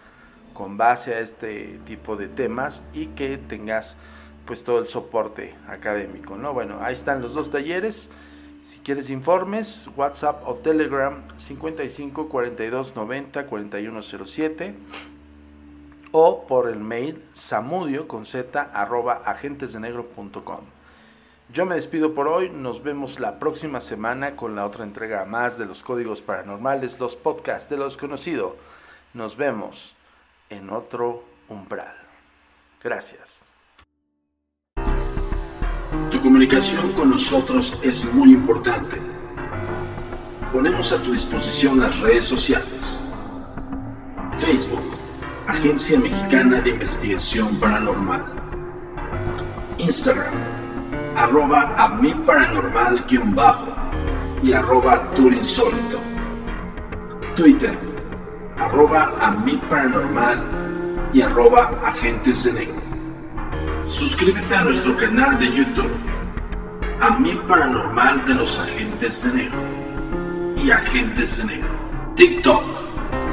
con 0.53 0.77
base 0.77 1.15
a 1.15 1.21
este 1.21 1.79
tipo 1.85 2.17
de 2.17 2.29
temas 2.29 2.85
y 2.93 3.07
que 3.09 3.39
tengas 3.39 3.97
pues 4.47 4.63
todo 4.63 4.79
el 4.79 4.87
soporte 4.87 5.55
académico, 5.69 6.37
¿no? 6.37 6.53
Bueno, 6.53 6.79
ahí 6.83 6.95
están 6.95 7.23
los 7.23 7.35
dos 7.35 7.51
talleres. 7.51 8.11
Si 8.63 8.79
quieres 8.79 9.11
informes, 9.11 9.91
WhatsApp 9.97 10.43
o 10.47 10.55
Telegram 10.55 11.23
55 11.37 12.29
42 12.29 12.97
90 12.97 13.47
4107 13.47 14.75
o 16.17 16.47
por 16.47 16.69
el 16.69 16.79
mail 16.79 17.25
samudio 17.33 18.07
con 18.07 18.25
z 18.25 18.71
arroba 18.73 19.23
agentesdenegro.com. 19.25 20.61
Yo 21.53 21.67
me 21.67 21.75
despido 21.75 22.15
por 22.15 22.29
hoy, 22.29 22.51
nos 22.51 22.85
vemos 22.85 23.19
la 23.19 23.41
próxima 23.41 23.81
semana 23.81 24.37
con 24.37 24.55
la 24.55 24.65
otra 24.65 24.85
entrega 24.85 25.25
más 25.25 25.59
de 25.59 25.67
los 25.67 25.83
códigos 25.83 26.23
paranormales, 26.23 27.01
los 27.01 27.17
podcasts 27.17 27.69
de 27.69 27.79
los 27.79 27.97
conocidos. 27.97 28.53
Nos 29.13 29.37
vemos 29.37 29.97
en 30.51 30.71
otro 30.71 31.25
umbral. 31.49 31.97
Gracias. 32.81 33.45
Tu 36.13 36.21
comunicación 36.23 36.93
con 36.93 37.11
nosotros 37.11 37.81
es 37.83 38.05
muy 38.15 38.35
importante. 38.35 38.99
Ponemos 40.53 40.93
a 40.93 41.03
tu 41.03 41.11
disposición 41.11 41.81
las 41.81 41.99
redes 41.99 42.25
sociales. 42.25 43.05
Facebook, 44.39 44.94
Agencia 45.47 45.99
Mexicana 46.01 46.59
de 46.63 46.71
Investigación 46.71 47.61
Paranormal. 47.61 48.25
Instagram, 49.77 50.33
arroba 51.17 51.75
a 51.77 51.89
mi 52.01 52.15
paranormal 52.15 53.05
guion 53.07 53.35
bajo 53.35 53.67
y 54.43 54.55
arroba 54.55 55.03
turinsólito. 55.15 56.01
Twitter, 57.37 57.79
arroba 58.57 59.13
a 59.21 59.33
mi 59.33 59.57
paranormal 59.69 60.43
y 61.13 61.21
arroba 61.21 61.79
agentes 61.85 62.45
de 62.45 62.53
negro. 62.55 62.81
Suscríbete 63.87 64.55
a 64.55 64.65
nuestro 64.65 64.97
canal 64.97 65.39
de 65.39 65.55
YouTube, 65.55 65.93
a 67.01 67.19
mi 67.19 67.35
paranormal 67.47 68.25
de 68.25 68.35
los 68.35 68.59
agentes 68.61 69.25
de 69.25 69.43
negro 69.43 69.59
y 70.57 70.71
agentes 70.71 71.37
de 71.37 71.45
negro. 71.45 71.69
TikTok, 72.17 72.94